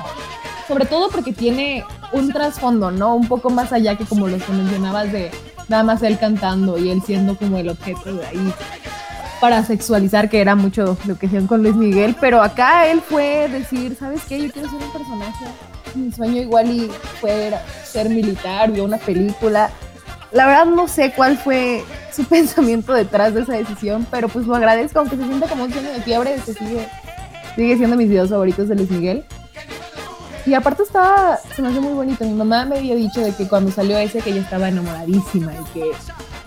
[0.69, 3.15] sobre todo porque tiene un trasfondo, ¿no?
[3.15, 5.31] Un poco más allá que como los que mencionabas de
[5.69, 8.53] nada más él cantando y él siendo como el objeto de ahí
[9.41, 13.49] para sexualizar, que era mucho lo que hacían con Luis Miguel, pero acá él fue
[13.49, 14.41] decir, ¿sabes qué?
[14.43, 15.47] Yo quiero ser un personaje.
[15.95, 19.71] Mi sueño igual y fue ser militar, vio una película.
[20.31, 21.83] La verdad no sé cuál fue
[22.13, 25.73] su pensamiento detrás de esa decisión, pero pues lo agradezco, aunque se sienta como un
[25.73, 26.87] sueño de fiebre, se sigue
[27.57, 29.25] sigue siendo mis videos favoritos de Luis Miguel.
[30.47, 32.25] Y aparte estaba, se me hace muy bonito.
[32.25, 35.65] Mi mamá me había dicho de que cuando salió ese que ella estaba enamoradísima y
[35.73, 35.91] que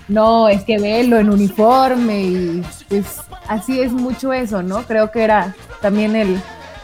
[0.07, 4.83] no, es que velo en uniforme y pues así es mucho eso, ¿no?
[4.83, 6.41] Creo que era también el,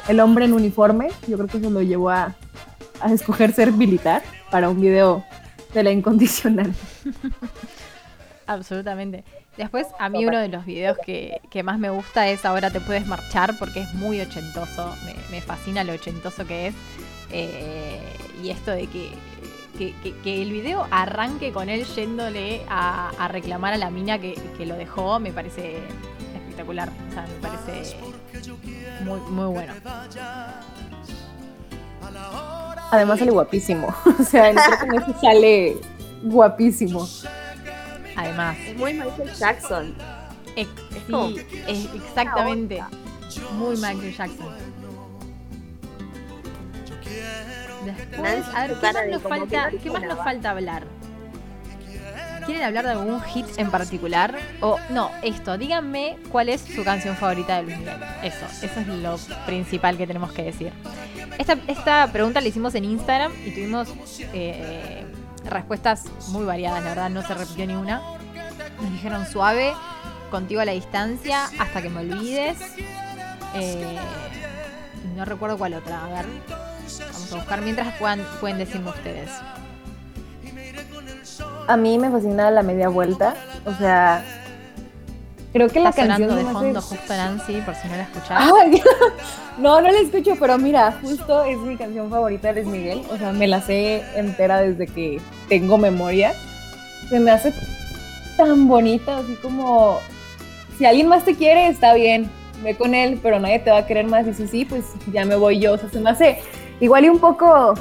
[0.07, 1.09] el hombre en uniforme.
[1.28, 2.36] Yo creo que eso lo llevó a,
[3.01, 5.24] a escoger ser militar para un video
[5.74, 6.74] de la incondicional.
[8.47, 9.24] Absolutamente.
[9.60, 12.80] Después, a mí uno de los videos que, que, más me gusta es Ahora te
[12.80, 14.95] puedes marchar porque es muy ochentoso.
[15.03, 16.76] Me, me fascina lo ochentoso que es.
[17.30, 17.99] Eh,
[18.41, 19.12] y esto de que,
[19.78, 19.93] que,
[20.24, 24.78] que, el video arranque con él yéndole a, a reclamar a la mina que, lo
[24.78, 25.80] dejó, me parece
[26.36, 26.88] espectacular.
[27.10, 27.97] O sea, me parece
[29.03, 29.74] muy, muy bueno.
[32.91, 33.93] Además sale guapísimo.
[34.20, 35.78] o sea, que sale
[36.24, 37.05] guapísimo.
[38.20, 38.57] Además.
[38.59, 39.95] Es muy Michael Jackson.
[40.55, 40.67] sí,
[41.67, 42.84] es exactamente.
[43.53, 44.49] Muy Michael Jackson.
[47.86, 50.84] Después, a ver, ¿qué más, nos falta, ¿qué más nos falta hablar?
[52.45, 54.38] ¿Quieren hablar de algún hit en particular?
[54.59, 57.99] O no, esto, díganme cuál es su canción favorita de Luis Miguel.
[58.24, 60.74] Eso, eso es lo principal que tenemos que decir.
[61.38, 63.88] Esta, esta pregunta la hicimos en Instagram y tuvimos
[64.34, 65.05] eh,
[65.50, 68.02] respuestas muy variadas, la verdad, no se repitió ni una.
[68.82, 69.74] Nos dijeron suave,
[70.30, 72.58] contigo a la distancia, hasta que me olvides.
[73.56, 73.97] Eh,
[75.16, 76.26] no recuerdo cuál otra, a ver.
[77.12, 79.30] Vamos a buscar mientras puedan, pueden decirme ustedes.
[81.68, 83.36] A mí me fascina la media vuelta,
[83.66, 84.24] o sea,
[85.52, 88.43] Creo que la canción de fondo justo Nancy, por si no la escuchas.
[89.58, 93.02] no, no la escucho, pero mira, justo es mi canción favorita de Luis Miguel.
[93.12, 96.34] O sea, me la sé entera desde que tengo memoria.
[97.10, 97.52] Se me hace
[98.38, 100.00] tan bonita, así como
[100.78, 102.30] si alguien más te quiere, está bien,
[102.64, 104.28] ve con él, pero nadie te va a querer más.
[104.28, 105.74] Y si sí, pues ya me voy yo.
[105.74, 106.39] O sea, se me hace
[106.80, 107.74] igual y un poco,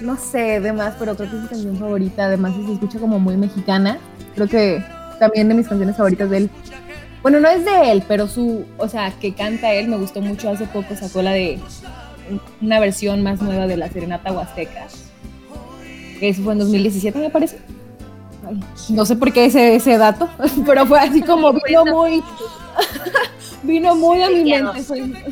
[0.00, 2.24] no sé, de más, pero creo que es mi canción favorita.
[2.24, 3.98] Además, se escucha como muy mexicana.
[4.34, 4.82] Creo que
[5.22, 6.50] también de mis canciones favoritas de él.
[7.22, 10.50] Bueno, no es de él, pero su, o sea, que canta él, me gustó mucho.
[10.50, 11.60] Hace poco sacó la de
[12.60, 14.88] una versión más nueva de la Serenata Huasteca.
[16.20, 17.60] Eso fue en 2017, me parece.
[18.88, 20.28] no sé por qué ese, ese dato,
[20.66, 22.20] pero fue así como vino muy.
[23.62, 24.82] vino muy a mi mente.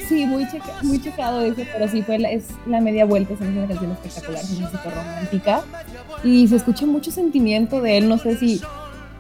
[0.09, 3.35] sí, muy, checa, muy checado eso, pero sí, fue la, es la media vuelta.
[3.35, 5.63] Es una canción espectacular, es música romántica.
[6.23, 8.09] Y se escucha mucho sentimiento de él.
[8.09, 8.61] No sé si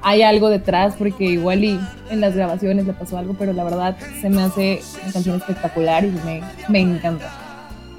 [0.03, 1.81] hay algo detrás, porque igual y
[2.11, 6.05] en las grabaciones le pasó algo, pero la verdad se me hace una canción espectacular
[6.05, 7.31] y me, me encanta.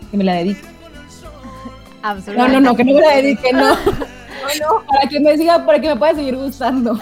[0.10, 0.62] Que me la dedique.
[2.04, 3.76] No, no, no, que no me la dedique, no.
[3.76, 6.98] no, Para que me siga, para que me pueda seguir gustando.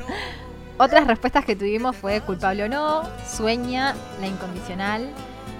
[0.76, 5.08] Otras respuestas que tuvimos fue culpable o no, sueña, la incondicional,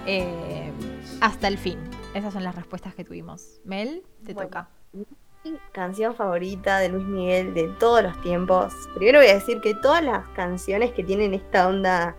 [0.05, 0.71] eh,
[1.19, 1.79] hasta el fin.
[2.13, 3.59] Esas son las respuestas que tuvimos.
[3.65, 4.69] Mel, te toca
[5.71, 8.73] canción favorita de Luis Miguel de todos los tiempos.
[8.95, 12.15] Primero voy a decir que todas las canciones que tienen esta onda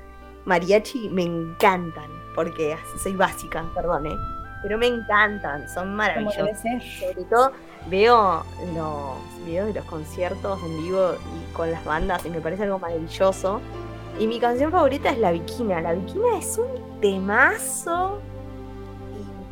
[0.47, 4.17] mariachi me encantan, porque soy básica, perdón, ¿eh?
[4.63, 6.61] pero me encantan, son maravillosas.
[6.99, 7.53] Sobre todo
[7.89, 8.45] veo
[8.75, 12.79] los videos de los conciertos en vivo y con las bandas y me parece algo
[12.79, 13.61] maravilloso.
[14.19, 15.81] Y mi canción favorita es La Viquina.
[15.81, 18.21] La Viquina es un temazo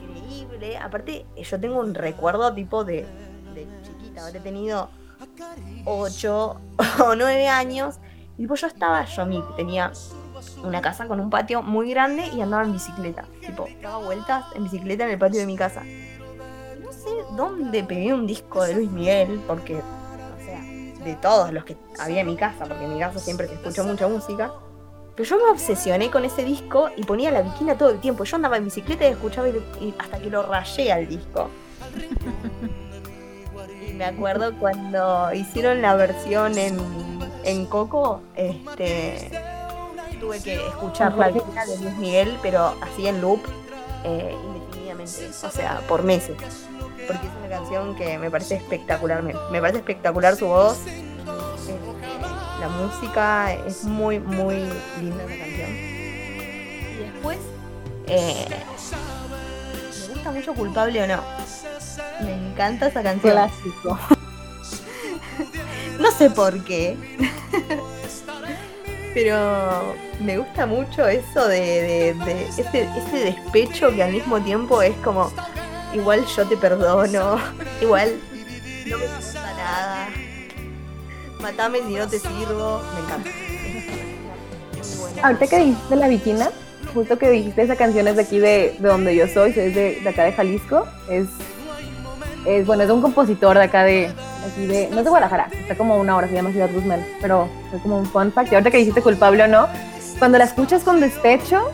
[0.02, 0.76] increíble.
[0.76, 3.06] Aparte, yo tengo un recuerdo tipo de
[4.18, 4.90] habré tenido
[5.84, 6.60] 8
[7.04, 7.96] o 9 años.
[8.36, 9.92] Y pues yo estaba, yo mí, tenía
[10.62, 13.24] una casa con un patio muy grande y andaba en bicicleta.
[13.40, 15.82] Tipo, daba vueltas en bicicleta en el patio de mi casa.
[15.82, 21.64] No sé dónde pegué un disco de Luis Miguel, porque, o sea, de todos los
[21.64, 24.52] que había en mi casa, porque en mi casa siempre se escuchó mucha música.
[25.16, 28.22] Pero yo me obsesioné con ese disco y ponía la viquina todo el tiempo.
[28.22, 29.48] Yo andaba en bicicleta y escuchaba
[29.98, 31.50] hasta que lo rayé al disco.
[33.98, 39.30] Me acuerdo cuando hicieron la versión en, Coco, este,
[40.20, 43.40] tuve que escuchar la vida de Luis Miguel, pero así en loop,
[44.04, 46.36] eh, indefinidamente, o sea, por meses.
[47.08, 50.78] Porque es una canción que me parece espectacular, me, parece espectacular su voz,
[52.60, 54.56] la música, es muy, muy
[55.00, 55.70] linda esa canción.
[55.72, 57.38] Y después,
[58.06, 58.46] eh,
[60.06, 61.37] me gusta mucho Culpable o no
[62.22, 63.32] me encanta esa canción.
[63.32, 63.98] Clásico.
[65.98, 66.96] no sé por qué.
[69.14, 72.88] Pero me gusta mucho eso de, ese,
[73.24, 75.32] despecho que al mismo tiempo es como,
[75.94, 77.38] igual yo te perdono,
[77.80, 78.14] igual
[78.86, 80.08] no me pasa nada,
[81.40, 83.30] matame si no te sirvo, me encanta.
[85.22, 86.50] Ahorita que dijiste la viquina,
[86.94, 90.00] justo que dijiste esa canción es de aquí de, de donde yo soy, soy de,
[90.00, 90.86] de acá de Jalisco.
[91.08, 91.26] Es,
[92.48, 94.10] es, bueno, es un compositor de acá de,
[94.46, 97.48] aquí de, no es de Guadalajara, está como una hora, se llama Ciudad Guzmán, pero
[97.74, 98.50] es como un fun fact.
[98.50, 99.68] Y ahorita que dijiste culpable o no,
[100.18, 101.70] cuando la escuchas con despecho,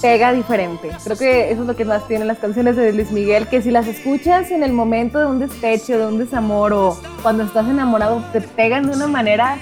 [0.00, 0.90] pega diferente.
[1.04, 3.70] Creo que eso es lo que más tienen las canciones de Luis Miguel, que si
[3.70, 8.24] las escuchas en el momento de un despecho, de un desamor o cuando estás enamorado,
[8.32, 9.58] te pegan de una manera,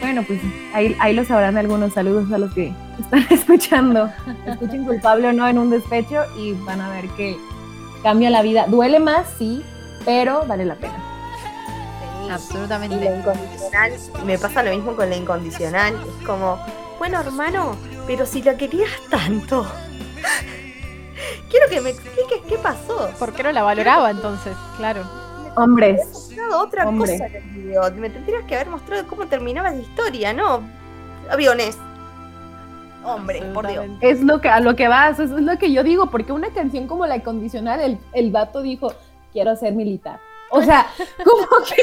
[0.00, 0.40] bueno, pues
[0.72, 4.10] ahí, ahí lo sabrán algunos saludos a los que están escuchando.
[4.46, 7.36] Escuchen culpable o no en un despecho y van a ver que
[8.02, 8.66] cambia la vida.
[8.66, 9.64] Duele más, sí,
[10.04, 10.94] pero vale la pena.
[12.30, 12.96] Absolutamente.
[12.96, 13.92] Y la incondicional,
[14.24, 15.94] me pasa lo mismo con la incondicional.
[15.94, 16.58] Es como,
[16.98, 17.76] bueno, hermano,
[18.06, 19.66] pero si la querías tanto.
[21.50, 23.10] Quiero que me expliques qué pasó.
[23.18, 24.56] ¿Por qué no la valoraba entonces?
[24.76, 25.02] Claro.
[25.56, 26.30] Hombres.
[26.30, 27.18] Me otra Hombre.
[27.18, 27.92] cosa en el video.
[27.92, 30.62] Me tendrías que haber mostrado cómo terminaba la historia, ¿no?
[31.28, 31.76] Aviones.
[33.04, 33.86] Hombre, por Dios.
[34.00, 36.50] Es lo que, a lo que vas, eso es lo que yo digo, porque una
[36.50, 38.92] canción como La Incondicional, el, el vato dijo,
[39.32, 40.20] quiero ser militar.
[40.50, 40.86] O sea,
[41.24, 41.82] como que,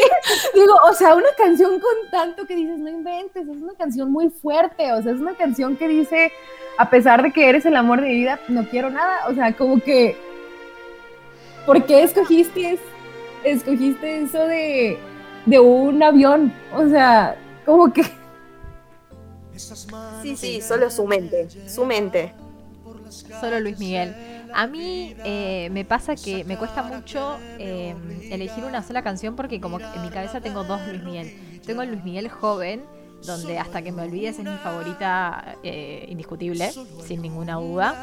[0.53, 4.29] digo, o sea, una canción con tanto que dices, no inventes, es una canción muy
[4.29, 6.31] fuerte, o sea, es una canción que dice,
[6.77, 9.55] a pesar de que eres el amor de mi vida, no quiero nada, o sea,
[9.55, 10.17] como que,
[11.65, 12.77] ¿por qué escogiste,
[13.43, 14.99] escogiste eso de,
[15.45, 16.53] de un avión?
[16.75, 18.03] O sea, como que...
[20.21, 21.47] Sí, sí, solo su mente.
[21.67, 22.33] Su mente.
[23.39, 24.15] Solo Luis Miguel.
[24.53, 27.95] A mí eh, me pasa que me cuesta mucho eh,
[28.31, 31.61] elegir una sola canción porque como que en mi cabeza tengo dos Luis Miguel.
[31.65, 32.83] Tengo el Luis Miguel joven,
[33.25, 36.71] donde hasta que me olvides es mi favorita eh, indiscutible,
[37.05, 37.95] sin ninguna duda.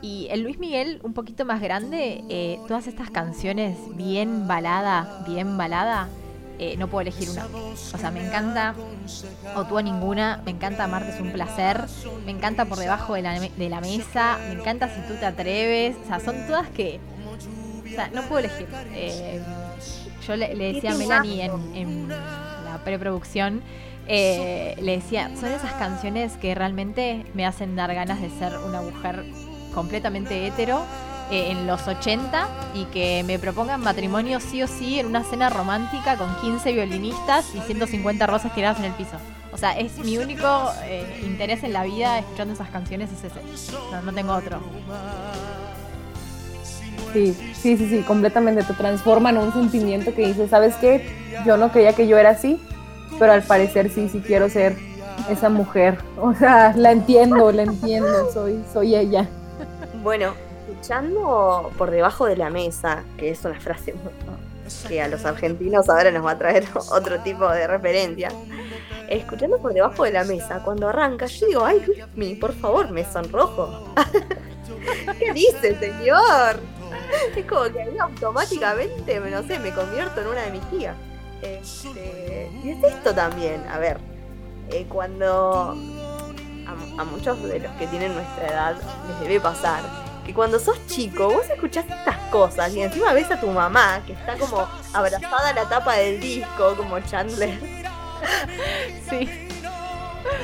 [0.00, 5.56] Y el Luis Miguel un poquito más grande, eh, todas estas canciones bien balada, bien
[5.56, 6.08] balada,
[6.58, 7.46] eh, no puedo elegir una.
[7.46, 8.74] O sea, me encanta
[9.56, 11.84] o tú a ninguna, me encanta Amarte es un placer,
[12.24, 15.96] me encanta Por debajo de la, de la mesa, me encanta Si tú te atreves,
[16.04, 17.00] o sea, son todas que,
[17.84, 18.68] o sea, no puedo elegir.
[18.92, 19.40] Eh,
[20.26, 23.62] yo le, le decía a Melanie en, en la preproducción,
[24.06, 28.82] eh, le decía, son esas canciones que realmente me hacen dar ganas de ser una
[28.82, 29.24] mujer
[29.74, 30.84] completamente hetero
[31.30, 35.50] eh, en los 80 y que me propongan matrimonio sí o sí en una cena
[35.50, 39.16] romántica con 15 violinistas y 150 rosas tiradas en el piso.
[39.52, 40.46] O sea, es mi único
[40.82, 43.40] eh, interés en la vida escuchando esas canciones es ese.
[43.92, 44.60] No, no tengo otro.
[47.12, 48.64] Sí, sí, sí, sí, completamente.
[48.64, 51.08] Te transforma en un sentimiento que dices, ¿sabes qué?
[51.46, 52.60] Yo no creía que yo era así,
[53.18, 54.76] pero al parecer sí, sí quiero ser
[55.30, 55.98] esa mujer.
[56.20, 59.28] O sea, la entiendo, la entiendo, soy, soy ella.
[60.02, 60.34] Bueno,
[60.84, 63.94] escuchando por debajo de la mesa, que es una frase
[64.86, 68.28] que a los argentinos ahora nos va a traer otro tipo de referencia.
[69.08, 73.02] Escuchando por debajo de la mesa, cuando arranca, yo digo, ay, Luismi, por favor, me
[73.02, 73.94] sonrojo.
[75.18, 76.60] ¿Qué dice, señor?
[77.34, 80.96] Es como que ahí automáticamente, no sé, me convierto en una de mis tías.
[81.40, 83.96] Este, y es esto también, a ver,
[84.70, 85.74] eh, cuando
[86.66, 88.76] a, a muchos de los que tienen nuestra edad
[89.08, 93.40] les debe pasar que cuando sos chico vos escuchás estas cosas y encima ves a
[93.40, 97.58] tu mamá que está como abrazada a la tapa del disco como Chandler
[99.10, 99.28] Sí.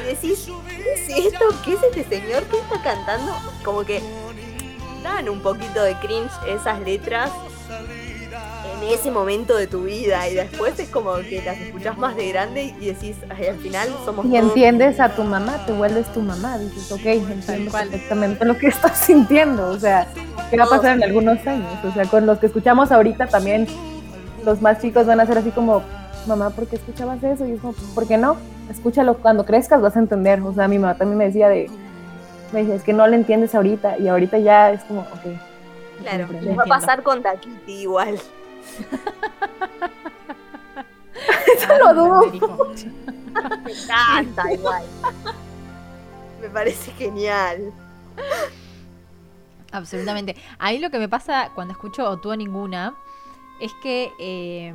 [0.02, 1.44] y decís, ¿qué es esto?
[1.64, 2.42] ¿Qué es este señor?
[2.44, 3.34] ¿Qué está cantando?
[3.64, 4.02] Como que
[5.02, 7.30] dan un poquito de cringe esas letras
[8.82, 12.28] en ese momento de tu vida y después es como que las escuchás más de
[12.28, 16.06] grande y decís, "Ay, al final somos Y todos entiendes a tu mamá, te vuelves
[16.12, 16.58] tu mamá.
[16.58, 19.68] Dices, ok, entiendo perfectamente lo que estás sintiendo.
[19.68, 20.06] O sea,
[20.50, 21.72] ¿qué va a pasar en algunos años?
[21.84, 23.66] O sea, con los que escuchamos ahorita también,
[24.44, 25.82] los más chicos van a ser así como,
[26.26, 27.46] mamá, ¿por qué escuchabas eso?
[27.46, 28.36] Y es como, ¿por qué no?
[28.70, 30.40] Escúchalo, cuando crezcas vas a entender.
[30.40, 31.70] O sea, mi mamá también me decía de,
[32.52, 33.98] me decía, es que no lo entiendes ahorita.
[33.98, 35.38] Y ahorita ya es como, ok.
[36.02, 38.18] Claro, va a pasar con Taquiti igual.
[41.56, 42.20] Eso lo dudo.
[43.64, 44.84] Me encanta igual.
[46.40, 47.72] Me parece genial.
[49.72, 50.36] Absolutamente.
[50.58, 52.94] A mí lo que me pasa cuando escucho o tú o ninguna
[53.60, 54.74] es que eh,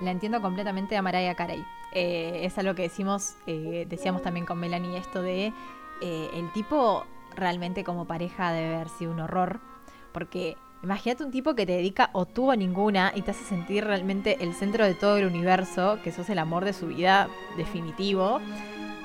[0.00, 1.64] la entiendo completamente a Mariah Carey.
[1.92, 5.52] Eh, es algo que decimos, eh, decíamos también con Melanie esto de
[6.00, 7.04] eh, el tipo
[7.36, 9.60] realmente como pareja debe haber sido un horror.
[10.12, 13.84] Porque imagínate un tipo que te dedica o tú o ninguna y te hace sentir
[13.84, 18.40] realmente el centro de todo el universo, que sos el amor de su vida definitivo.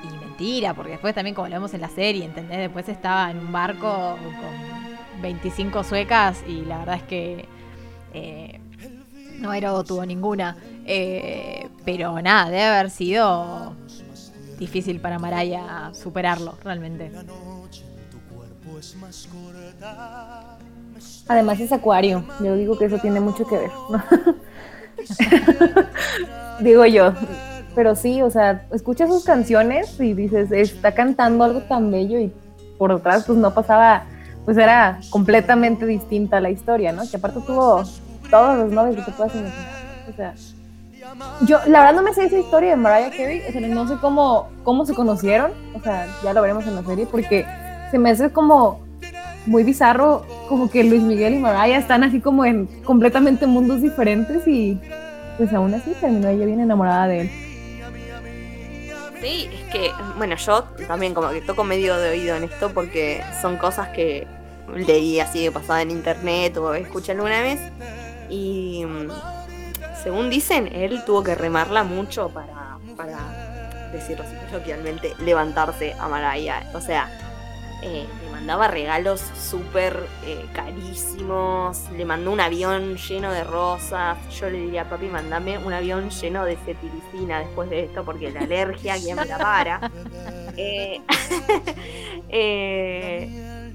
[0.04, 2.58] Y mentira, porque después también como lo vemos en la serie, ¿entendés?
[2.58, 7.48] Después estaba en un barco con 25 suecas y la verdad es que
[8.14, 8.60] eh,
[9.38, 10.56] no era o tuvo ninguna.
[10.84, 13.74] Eh, pero nada, debe haber sido
[14.58, 17.10] difícil para Maraya superarlo, realmente.
[21.28, 23.70] Además es acuario, yo digo que eso tiene mucho que ver.
[26.60, 27.12] digo yo,
[27.74, 32.32] pero sí, o sea, escuchas sus canciones y dices, está cantando algo tan bello y
[32.76, 34.04] por detrás pues no pasaba,
[34.44, 37.08] pues era completamente distinta la historia, ¿no?
[37.08, 37.82] Que aparte tuvo
[38.30, 39.66] todos los novios que te puedas imaginar.
[40.08, 40.34] O sea,
[41.42, 43.96] yo la verdad no me sé esa historia de Mariah Carey, o sea, no sé
[44.00, 47.46] cómo, cómo se conocieron, o sea, ya lo veremos en la serie, porque
[47.90, 48.80] se me hace como
[49.48, 54.46] muy bizarro, como que Luis Miguel y Mariah están así como en completamente mundos diferentes
[54.46, 54.78] y
[55.36, 57.30] pues aún así terminó ella bien enamorada de él.
[59.20, 63.22] Sí, es que, bueno, yo también como que toco medio de oído en esto porque
[63.42, 64.26] son cosas que
[64.74, 67.58] leí así de pasada en internet o escuché alguna vez
[68.28, 69.08] y mm,
[70.02, 76.70] según dicen, él tuvo que remarla mucho para, para decirlo así coloquialmente, levantarse a Mariah.
[76.74, 77.08] O sea,
[77.82, 84.18] eh, le mandaba regalos súper eh, carísimos, le mandó un avión lleno de rosas.
[84.38, 88.40] Yo le diría, papi, mandame un avión lleno de cetiricina después de esto, porque la
[88.40, 89.90] alergia, ¿quién me la para?
[92.30, 93.72] Eh,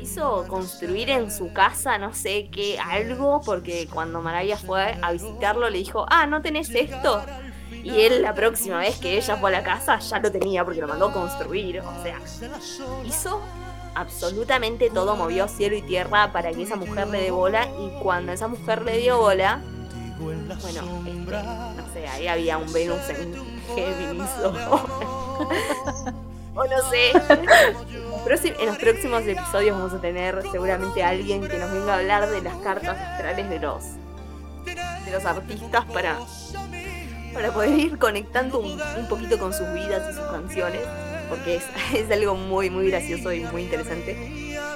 [0.00, 5.68] hizo construir en su casa, no sé qué, algo, porque cuando Maravilla fue a visitarlo
[5.68, 7.22] le dijo, ah, ¿no tenés esto?
[7.82, 10.80] Y él la próxima vez que ella fue a la casa ya lo tenía porque
[10.80, 11.80] lo mandó a construir.
[11.80, 12.18] O sea,
[13.04, 13.40] hizo
[13.94, 17.68] absolutamente todo, movió cielo y tierra para que esa mujer le dé bola.
[17.78, 19.60] Y cuando esa mujer le dio bola,
[20.20, 20.42] bueno,
[21.06, 23.34] este, no sé, ahí había un Venus en
[23.74, 24.30] Géminis
[26.54, 27.12] o no sé.
[28.60, 32.28] en los próximos episodios vamos a tener seguramente a alguien que nos venga a hablar
[32.28, 33.84] de las cartas astrales de los
[34.66, 36.18] de los artistas para
[37.32, 38.78] para poder ir conectando un,
[39.08, 40.82] poquito con sus vidas y sus canciones
[41.28, 44.16] porque es, algo muy muy gracioso y muy interesante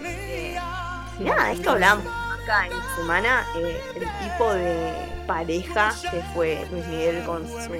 [0.04, 0.58] eh,
[1.20, 2.06] nada esto hablamos
[2.42, 4.92] acá en la semana eh, el tipo de
[5.26, 7.72] pareja que fue Luis Miguel con su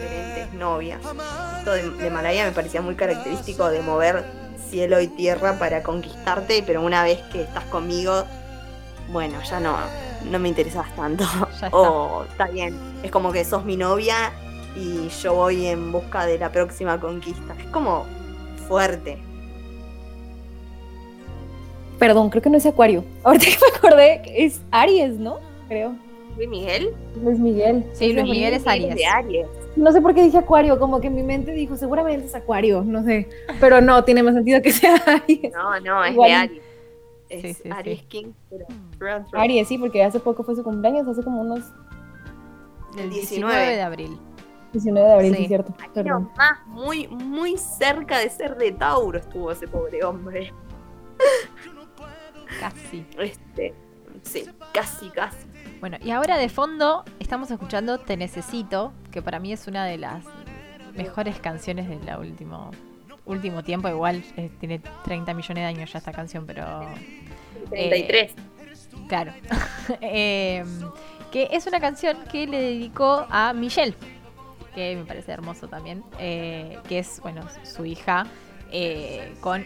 [0.00, 1.00] diferentes novias.
[1.58, 4.24] Esto de, de Malaya me parecía muy característico de mover
[4.68, 8.24] cielo y tierra para conquistarte, pero una vez que estás conmigo,
[9.08, 9.76] bueno, ya no,
[10.24, 11.24] no me interesas tanto.
[11.72, 14.32] O está bien, es como que sos mi novia
[14.76, 17.54] y yo voy en busca de la próxima conquista.
[17.58, 18.06] Es como
[18.68, 19.18] fuerte.
[21.98, 23.04] Perdón, creo que no es Acuario.
[23.24, 25.38] Ahorita que me acordé, es Aries, ¿no?
[25.68, 25.94] Creo.
[26.36, 26.94] ¿Luis Miguel?
[27.22, 27.84] Luis Miguel.
[27.92, 28.96] Sí, Luis Miguel es Aries.
[29.14, 29.46] Aries.
[29.76, 33.04] No sé por qué dije Acuario, como que mi mente dijo, seguramente es Acuario, no
[33.04, 33.28] sé.
[33.60, 35.52] Pero no, tiene más sentido que sea Aries.
[35.52, 36.62] No, no, es de Aries.
[37.30, 38.32] Es Aries King.
[39.32, 41.72] Aries, sí, porque hace poco fue su cumpleaños, hace como unos...
[42.98, 44.18] El 19 de abril.
[44.72, 45.74] 19 de abril, sí, es cierto.
[46.36, 50.52] más, muy, muy cerca de ser de Tauro estuvo ese pobre hombre.
[52.58, 53.06] Casi.
[53.18, 53.74] Este,
[54.22, 55.46] sí, casi, casi.
[55.80, 59.98] Bueno, y ahora de fondo estamos escuchando Te Necesito, que para mí es una de
[59.98, 60.24] las
[60.94, 62.70] mejores canciones del último,
[63.30, 63.88] último tiempo.
[63.88, 66.86] Igual eh, tiene 30 millones de años ya esta canción, pero...
[67.70, 68.32] 33.
[68.32, 68.34] Eh,
[69.08, 69.32] claro.
[70.00, 70.66] Em,
[71.32, 73.94] que es una canción que le dedicó a Michelle,
[74.74, 78.26] que me parece hermoso también, eh, que es, bueno, su hija
[79.40, 79.64] con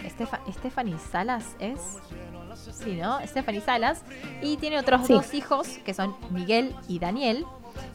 [0.51, 1.99] Stephanie Salas, ¿es?
[2.73, 3.19] Sí, ¿no?
[3.27, 4.03] Stephanie Salas.
[4.41, 7.45] Y tiene otros dos hijos, que son Miguel y Daniel,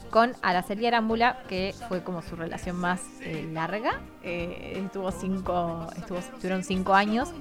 [0.09, 4.01] con Araceli Arámbula, que fue como su relación más eh, larga.
[4.23, 7.31] Eh, estuvo cinco, estuvo, estuvieron cinco años.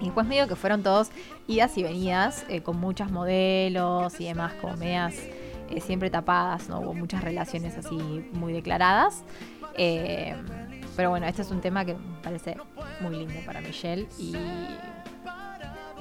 [0.00, 1.10] Y después medio que fueron todos
[1.46, 5.14] idas y venidas, eh, con muchas modelos y demás, como medias
[5.84, 6.80] siempre tapadas, ¿no?
[6.80, 7.96] Hubo muchas relaciones así
[8.32, 9.24] muy declaradas.
[9.74, 12.56] pero bueno, este es un tema que me parece
[13.00, 14.06] muy lindo para Michelle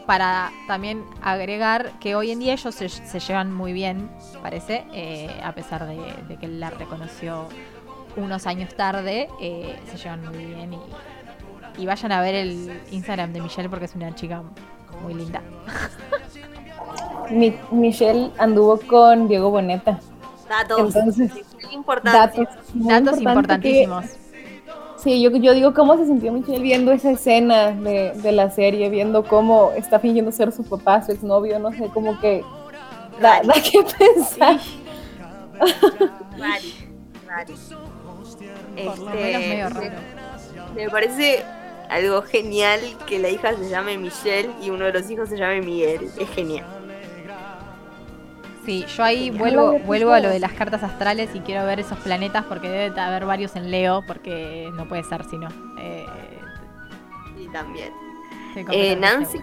[0.06, 4.10] para también agregar que hoy en día ellos se, llevan muy bien,
[4.42, 7.48] parece, eh, a pesar de, que él la reconoció
[8.16, 10.74] unos años tarde, eh, se llevan muy bien
[11.78, 14.44] y, vayan a ver el Instagram de Michelle porque es una chica
[15.04, 15.42] muy linda.
[17.72, 20.00] Michelle anduvo con Diego Boneta.
[20.48, 21.32] Datos, Entonces,
[22.04, 24.06] datos, datos importantísimos.
[25.06, 28.90] Sí, yo, yo digo cómo se sintió Michelle viendo esa escena de, de, la serie,
[28.90, 32.44] viendo cómo está fingiendo ser su papá, su exnovio, no sé, como que
[33.22, 34.60] da, da que pensar.
[38.76, 39.64] Este,
[40.76, 41.44] me parece
[41.90, 45.62] algo genial que la hija se llame Michelle y uno de los hijos se llame
[45.62, 46.10] Miguel.
[46.20, 46.66] Es genial.
[48.66, 52.00] Sí, yo ahí vuelvo, vuelvo a lo de las cartas astrales y quiero ver esos
[52.00, 55.50] planetas porque debe haber varios en Leo, porque no puede ser si no.
[55.80, 56.06] Eh,
[57.38, 57.94] y también.
[58.72, 59.38] Eh, Nancy,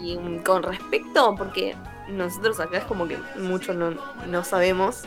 [0.00, 1.76] y, con respecto, porque
[2.08, 3.90] nosotros acá es como que mucho no,
[4.28, 5.02] no sabemos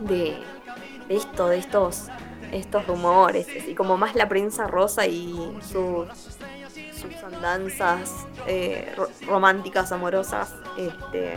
[0.00, 0.38] de,
[1.08, 2.08] esto, de estos,
[2.50, 6.08] estos rumores, así como más la prensa rosa y sus,
[6.94, 8.94] sus andanzas eh,
[9.26, 10.54] románticas, amorosas.
[10.78, 11.34] Este,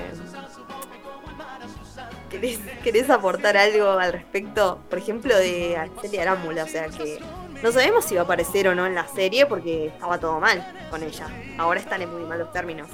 [2.30, 6.63] ¿Querés, aportar algo al respecto, por ejemplo, de Arcelia Arámbula?
[6.63, 7.19] O sea, que
[7.63, 10.65] no sabemos si va a aparecer o no en la serie porque estaba todo mal
[10.89, 11.28] con ella.
[11.57, 12.89] Ahora están en muy malos términos.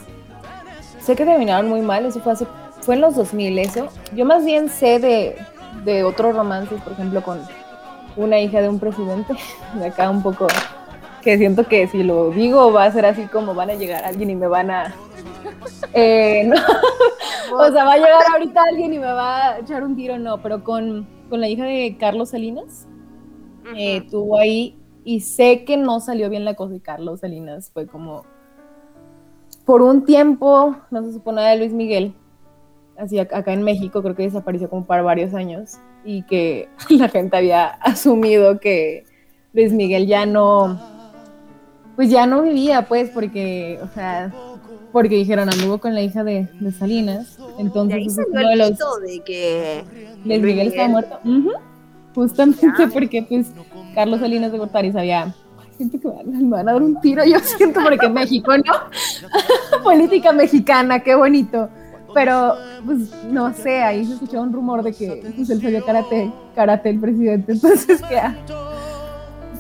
[1.02, 2.46] Sé que terminaron muy mal, eso fue hace,
[2.82, 3.90] fue en los 2000 eso.
[4.14, 5.36] Yo más bien sé de,
[5.84, 7.42] de otros romances, por ejemplo, con
[8.16, 9.34] una hija de un presidente,
[9.74, 10.48] de acá un poco,
[11.24, 14.30] que siento que si lo digo va a ser así como van a llegar alguien
[14.30, 14.94] y me van a...
[15.94, 16.50] Eh,
[17.54, 20.42] o sea, va a llegar ahorita alguien y me va a echar un tiro, no,
[20.42, 22.88] pero con, con la hija de Carlos Salinas,
[23.76, 27.88] eh, tuvo ahí, y sé que no salió bien la cosa y Carlos Salinas fue
[27.88, 28.26] como,
[29.66, 32.14] por un tiempo, no se supone de Luis Miguel,
[32.98, 37.38] así acá en México, creo que desapareció como para varios años, y que la gente
[37.38, 39.06] había asumido que
[39.54, 40.80] Luis Miguel ya no,
[41.96, 44.32] pues ya no vivía, pues, porque, o sea,
[44.92, 48.78] porque dijeron anduvo con la hija de, Salinas, entonces de ahí los...
[49.02, 49.84] de que
[50.24, 51.20] Luis Miguel, estaba muerto.
[52.16, 53.52] Justamente porque pues
[53.96, 55.34] Carlos Salinas de Gortari sabía,
[55.76, 58.74] siento que me van, a dar un tiro, yo siento porque México, ¿no?
[59.84, 61.70] Política mexicana, qué bonito.
[62.14, 66.32] Pero, pues, no sé, ahí se escuchó un rumor de que pues, él sabía karate,
[66.56, 68.22] karate el presidente, entonces, ¿qué?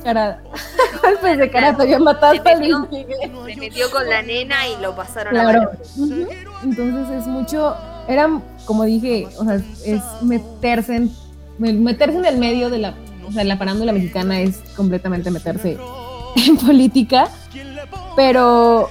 [0.03, 0.41] Cara,
[1.01, 3.31] golpes de karate había matado Luis Miguel.
[3.45, 5.71] Se metió con la nena y lo pasaron a la
[6.63, 7.75] Entonces es mucho,
[8.07, 8.29] era,
[8.65, 11.11] como dije, o sea, es meterse en
[11.59, 12.95] meterse en el medio de la,
[13.27, 15.77] o sea, la parándula mexicana es completamente meterse
[16.35, 17.29] en política,
[18.15, 18.89] pero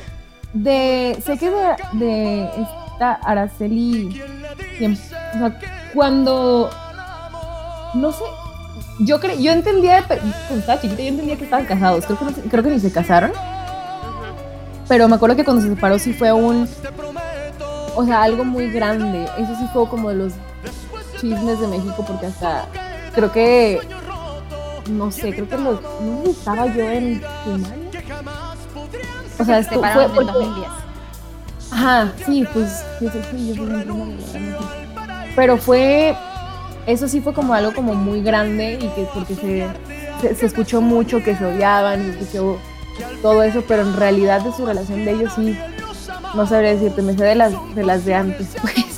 [0.53, 1.51] de, sé que
[1.95, 2.45] de,
[2.93, 4.21] esta Araceli,
[4.81, 5.59] o sea,
[5.93, 6.71] cuando,
[7.95, 8.25] no sé,
[9.05, 12.63] yo creo, yo entendía, cuando estaba chiquita, yo entendía que estaban casados, creo que, creo
[12.63, 13.33] que ni se casaron,
[14.89, 16.69] pero me acuerdo que cuando se separó sí fue un,
[17.95, 20.33] o sea, algo muy grande, eso sí fue como de los
[21.21, 22.67] chismes de México porque hasta
[23.15, 23.81] creo que
[24.91, 27.23] no sé, creo que lo, no estaba yo en
[29.39, 30.69] O sea, esto fue en 2010.
[31.71, 33.65] Ajá, sí, pues sí, yo
[35.37, 36.15] Pero fue
[36.87, 41.23] eso sí fue como algo como muy grande y que porque se, se, escuchó mucho
[41.23, 42.59] que se odiaban y escuchó
[43.23, 45.57] todo eso, pero en realidad de su relación de ellos sí
[46.35, 48.93] no sabría decirte, me sé de las de las de antes, pues.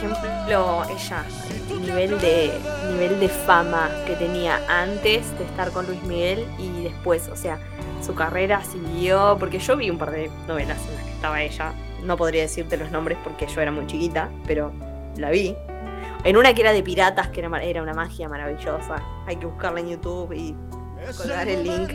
[0.00, 1.24] ejemplo, ella,
[1.70, 2.52] el nivel de,
[2.92, 7.58] nivel de fama que tenía antes de estar con Luis Miguel y después, o sea,
[8.04, 11.72] su carrera siguió, porque yo vi un par de novelas en las que estaba ella,
[12.02, 14.72] no podría decirte los nombres porque yo era muy chiquita, pero
[15.16, 15.54] la vi.
[16.24, 19.80] En una que era de piratas, que era, era una magia maravillosa, hay que buscarla
[19.80, 20.54] en YouTube y
[21.16, 21.90] colgar el link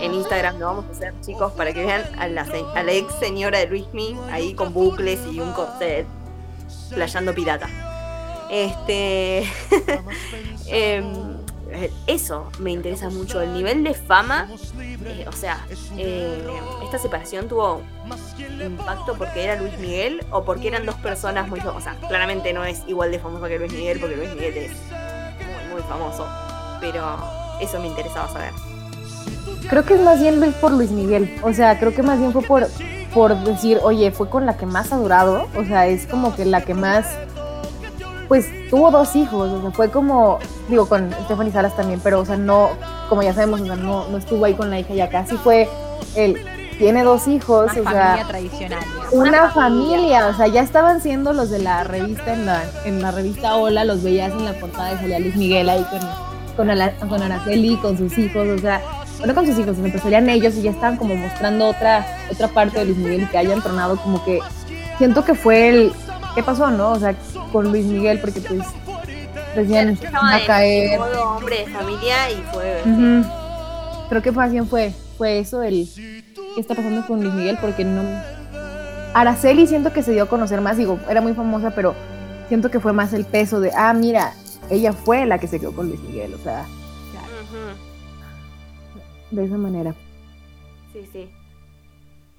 [0.00, 2.44] en Instagram lo vamos a hacer chicos para que vean a la,
[2.92, 6.06] ex señora de Luis Miguel ahí con bucles y un corset
[6.92, 7.68] playando pirata.
[8.50, 9.44] Este.
[10.66, 11.39] Em,
[12.06, 13.40] eso me interesa mucho.
[13.40, 14.48] El nivel de fama.
[15.04, 15.64] Eh, o sea,
[15.96, 16.42] eh,
[16.84, 17.82] esta separación tuvo
[18.64, 21.96] impacto porque era Luis Miguel o porque eran dos personas muy famosas.
[22.08, 25.82] Claramente no es igual de famoso que Luis Miguel porque Luis Miguel es muy, muy
[25.82, 26.26] famoso.
[26.80, 27.16] Pero
[27.60, 28.52] eso me interesaba saber.
[29.68, 31.38] Creo que es más bien por Luis Miguel.
[31.42, 32.66] O sea, creo que más bien fue por,
[33.14, 35.48] por decir, oye, fue con la que más ha durado.
[35.56, 37.06] O sea, es como que la que más
[38.30, 40.38] pues tuvo dos hijos, o sea, fue como,
[40.70, 42.70] digo, con Stephanie Salas también, pero, o sea, no,
[43.08, 45.68] como ya sabemos, o sea, no, no estuvo ahí con la hija, ya casi fue
[46.16, 46.36] él.
[46.78, 48.78] Tiene dos hijos, una o familia tradicional.
[49.12, 50.28] Una, familia.
[50.28, 53.84] o sea, ya estaban siendo los de la revista, en la, en la revista Hola,
[53.84, 57.98] los veías en la portada de salía Luis Miguel ahí con, con, con Araceli, con
[57.98, 58.80] sus hijos, o sea,
[59.18, 62.78] bueno, con sus hijos, se salían ellos y ya estaban como mostrando otra, otra parte
[62.78, 64.40] de Luis Miguel y que hayan tronado como que
[64.96, 65.92] siento que fue el,
[66.34, 66.92] ¿qué pasó, no?
[66.92, 67.14] O sea,
[67.52, 68.62] con Luis Miguel, porque pues
[69.54, 70.98] decían, va a caer.
[70.98, 72.82] Todo hombre de familia y fue.
[74.08, 77.84] Creo que más bien fue, fue eso, el qué está pasando con Luis Miguel, porque
[77.84, 78.02] no.
[79.14, 81.94] Araceli siento que se dio a conocer más, digo, era muy famosa, pero
[82.48, 84.32] siento que fue más el peso de, ah, mira,
[84.68, 86.66] ella fue la que se quedó con Luis Miguel, o sea.
[89.30, 89.94] De esa manera.
[90.92, 91.30] Sí, sí.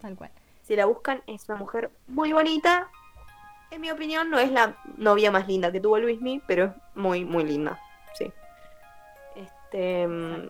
[0.01, 0.31] Tal cual.
[0.63, 2.89] Si la buscan, es una mujer muy bonita.
[3.71, 7.23] En mi opinión, no es la novia más linda que tuvo Luismi, pero es muy,
[7.25, 7.79] muy linda.
[8.13, 8.31] Sí.
[9.35, 10.07] Este.
[10.07, 10.49] mm,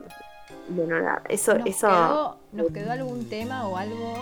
[0.69, 1.53] Bueno, nada, eso.
[1.55, 4.15] ¿Nos, eso quedó, ¿Nos quedó algún tema o algo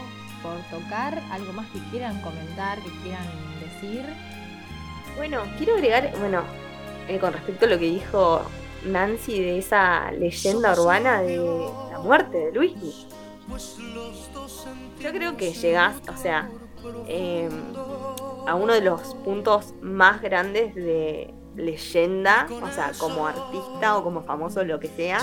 [0.44, 1.22] por tocar?
[1.32, 3.26] ¿Algo más que quieran comentar, que quieran
[3.62, 4.04] decir?
[5.16, 6.44] Bueno, quiero agregar, bueno,
[7.08, 8.42] eh, con respecto a lo que dijo
[8.86, 11.38] Nancy de esa leyenda urbana de
[11.92, 12.94] la muerte de Luismi.
[15.00, 16.50] Yo creo que llegás, o sea,
[17.08, 17.50] eh,
[18.48, 24.22] a uno de los puntos más grandes de leyenda, o sea, como artista o como
[24.24, 25.20] famoso, lo que sea,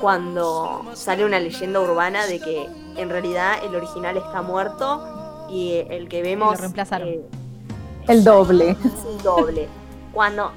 [0.00, 2.66] cuando sale una leyenda urbana de que
[2.96, 7.08] en realidad el original está muerto y el que vemos lo reemplazaron.
[7.08, 7.20] eh,
[8.06, 8.70] El doble.
[8.70, 9.68] es un doble.
[10.12, 10.52] Cuando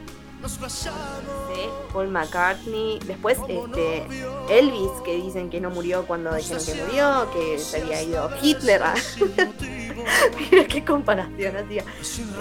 [1.53, 4.03] sí, Paul McCartney, después este
[4.49, 8.81] Elvis, que dicen que no murió cuando dijeron que murió, que se había ido Hitler.
[8.83, 8.93] ah.
[10.51, 11.83] Mira qué comparación hacía.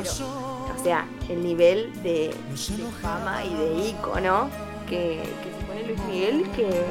[0.03, 0.11] Pero,
[0.79, 4.49] o sea, el nivel de, de fama y de ícono
[4.89, 6.85] que, que se pone Luis Miguel, que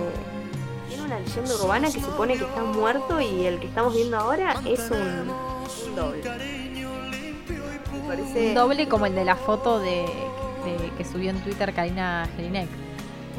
[0.88, 4.62] tiene una leyenda urbana que supone que está muerto y el que estamos viendo ahora
[4.66, 5.30] es un,
[5.90, 6.24] un doble.
[8.08, 10.06] Parece Un doble como el de la foto de,
[10.66, 12.70] de- que subió en Twitter Karina Jelinek.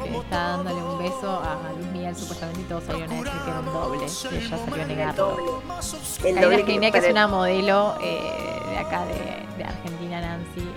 [0.03, 3.49] Que está dándole un beso a Luis Miguel supuestamente y todos salieron a decir que
[3.51, 3.99] era un doble.
[3.99, 5.61] Y ella salió a negarlo.
[6.17, 10.67] El Karina doble Jelinek es una modelo eh, de acá de, de Argentina, Nancy.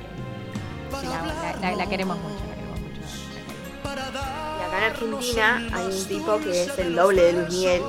[0.92, 3.00] La- la- la queremos mucho, la queremos mucho.
[4.60, 7.82] Y acá en Argentina hay un tipo que es el doble de Luis Miguel,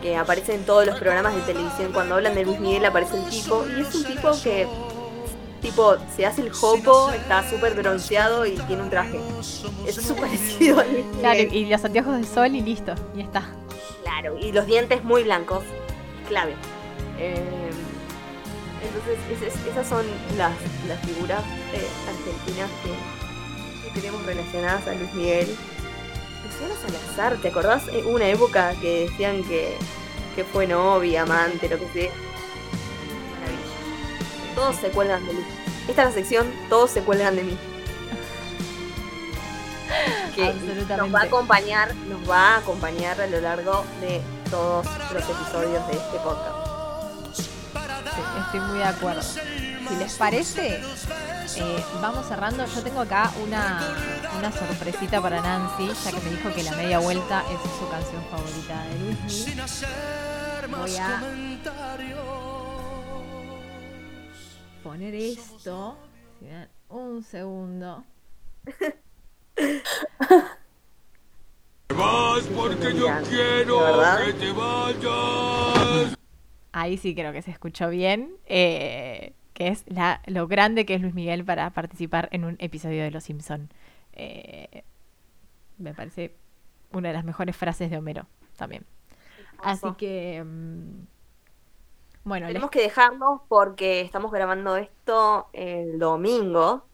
[0.00, 1.92] que aparece en todos los programas de televisión.
[1.92, 4.66] Cuando hablan de Luis Miguel aparece el tipo, y es un tipo que,
[5.60, 9.20] tipo, se hace el jopo, está súper bronceado y tiene un traje.
[9.38, 10.82] Eso es súper parecido
[11.20, 13.48] Claro, y los anteojos de sol y listo, y está.
[14.02, 15.62] Claro, y los dientes muy blancos,
[16.28, 16.54] clave.
[17.18, 17.70] Eh,
[18.82, 20.04] entonces, esas, esas son
[20.36, 20.52] las,
[20.88, 21.42] las figuras
[21.74, 25.56] eh, argentinas que, que tenemos relacionadas a Luis Miguel.
[26.44, 27.86] Luciano Salazar, ¿te acordás?
[27.88, 29.76] Eh, Hubo una época que decían que,
[30.34, 32.10] que fue novia, amante, lo que sea.
[34.54, 35.44] Todos se cuelgan de mí.
[35.88, 37.58] Esta es la sección, todos se cuelgan de mí.
[40.34, 40.54] Que
[40.96, 45.86] nos va a acompañar, nos va a acompañar a lo largo de todos los episodios
[45.88, 46.70] de este podcast.
[48.14, 49.22] Sí, estoy muy de acuerdo.
[49.22, 50.80] Si les parece,
[51.56, 52.64] eh, vamos cerrando.
[52.64, 53.80] Yo tengo acá una,
[54.38, 58.24] una sorpresita para Nancy, ya que me dijo que la media vuelta es su canción
[58.30, 59.46] favorita de Luis.
[60.70, 61.22] Voy a
[64.82, 65.96] poner esto.
[66.38, 68.04] Si me dan un segundo.
[71.88, 73.80] vas porque yo quiero
[74.24, 76.16] que te vayas.
[76.72, 78.32] Ahí sí creo que se escuchó bien.
[78.46, 83.02] eh, que es la, lo grande que es Luis Miguel para participar en un episodio
[83.02, 83.68] de Los Simpson.
[84.14, 84.84] Eh,
[85.76, 86.34] me parece
[86.92, 88.26] una de las mejores frases de Homero
[88.56, 88.86] también.
[89.62, 91.02] Así que mm,
[92.24, 96.84] bueno, les- Tenemos que dejarnos porque estamos grabando esto el domingo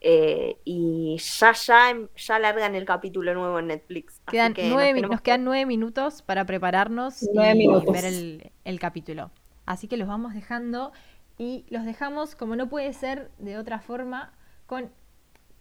[0.00, 4.20] eh, y ya, ya, ya largan el capítulo nuevo en Netflix.
[4.30, 7.92] Quedan que nueve, tenemos nos quedan nueve minutos para prepararnos Nueve y minutos.
[7.92, 9.30] ver el, el capítulo.
[9.64, 10.92] Así que los vamos dejando
[11.38, 14.32] y los dejamos, como no puede ser de otra forma,
[14.66, 14.90] con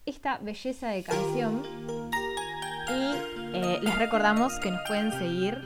[0.05, 1.63] esta belleza de canción.
[2.89, 3.15] Y
[3.55, 5.57] eh, les recordamos que nos pueden seguir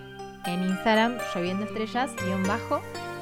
[0.46, 2.80] en Instagram, lloviendo estrellas, guion bajo,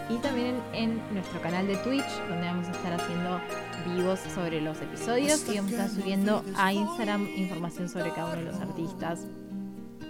[0.10, 3.40] y también en, nuestro canal de Twitch, donde vamos a estar haciendo
[3.96, 8.38] vivos sobre los episodios y vamos a estar subiendo a Instagram información sobre cada uno
[8.38, 9.26] de los artistas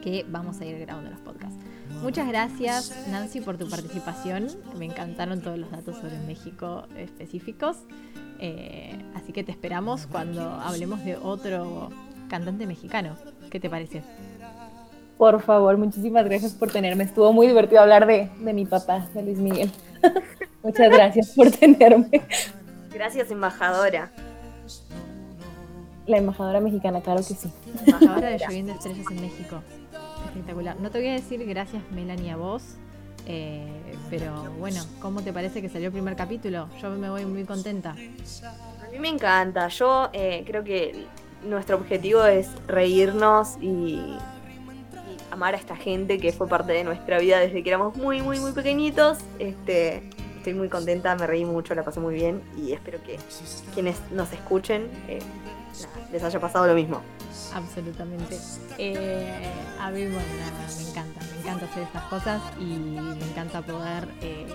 [0.04, 1.58] que vamos a ir grabando los podcasts.
[2.02, 4.48] Muchas gracias Nancy por tu participación.
[4.78, 7.78] Me encantaron todos los datos sobre México específicos.
[8.40, 11.90] Eh, así que te esperamos cuando hablemos de otro
[12.30, 13.16] cantante mexicano.
[13.50, 14.04] ¿Qué te parece?
[15.18, 17.06] Por favor, muchísimas gracias por tenerme.
[17.06, 19.72] Estuvo muy divertido hablar de, de mi papá, de Luis Miguel.
[20.64, 22.22] Muchas gracias por tenerme.
[22.92, 24.12] Gracias, embajadora.
[26.08, 27.52] La embajadora mexicana, claro que sí.
[27.86, 29.62] Embajadora de Lloviendo Estrellas en México.
[30.28, 30.80] Espectacular.
[30.80, 32.64] No te voy a decir gracias Melanie a vos,
[33.26, 33.68] eh,
[34.10, 36.70] pero bueno, ¿cómo te parece que salió el primer capítulo?
[36.82, 37.92] Yo me voy muy contenta.
[37.92, 39.68] A mí me encanta.
[39.70, 41.06] Yo eh, creo que
[41.44, 44.16] nuestro objetivo es reírnos y
[45.36, 48.40] amar a esta gente que fue parte de nuestra vida desde que éramos muy, muy,
[48.40, 49.18] muy pequeñitos.
[49.38, 53.20] Este, estoy muy contenta, me reí mucho, la pasé muy bien y espero que
[53.74, 55.20] quienes nos escuchen eh,
[56.12, 57.02] les haya pasado lo mismo.
[57.54, 58.38] Absolutamente.
[58.78, 60.20] Eh, a mí, bueno,
[60.78, 64.46] me encanta, me encanta hacer estas cosas y me encanta poder eh,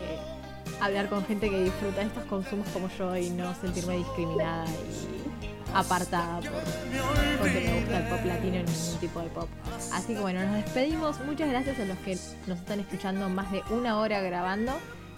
[0.81, 5.20] hablar con gente que disfruta estos consumos como yo y no sentirme discriminada y
[5.75, 6.63] apartada por,
[7.39, 9.49] porque me gusta el pop latino y ningún tipo de pop.
[9.93, 11.21] Así que bueno, nos despedimos.
[11.25, 14.73] Muchas gracias a los que nos están escuchando más de una hora grabando.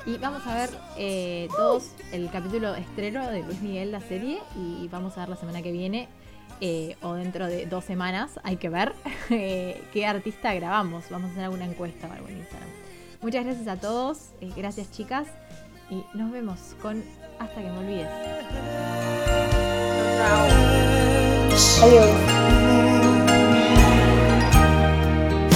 [0.04, 4.88] Y vamos a ver eh, todos el capítulo estreno de Luis Miguel, la serie, y
[4.88, 6.08] vamos a ver la semana que viene
[6.60, 8.92] eh, o dentro de dos semanas, hay que ver
[9.30, 11.04] eh, qué artista grabamos.
[11.10, 12.68] Vamos a hacer alguna encuesta o algo en Instagram.
[13.20, 15.28] Muchas gracias a todos, gracias chicas,
[15.88, 17.04] y nos vemos con
[17.38, 19.41] Hasta que me olvides.
[21.82, 22.10] Adiós.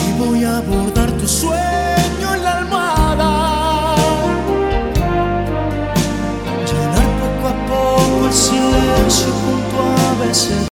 [0.08, 3.94] Y voy a abordar tu sueño en la almohada.
[6.68, 10.75] Llenar poco a poco el silencio junto a veces.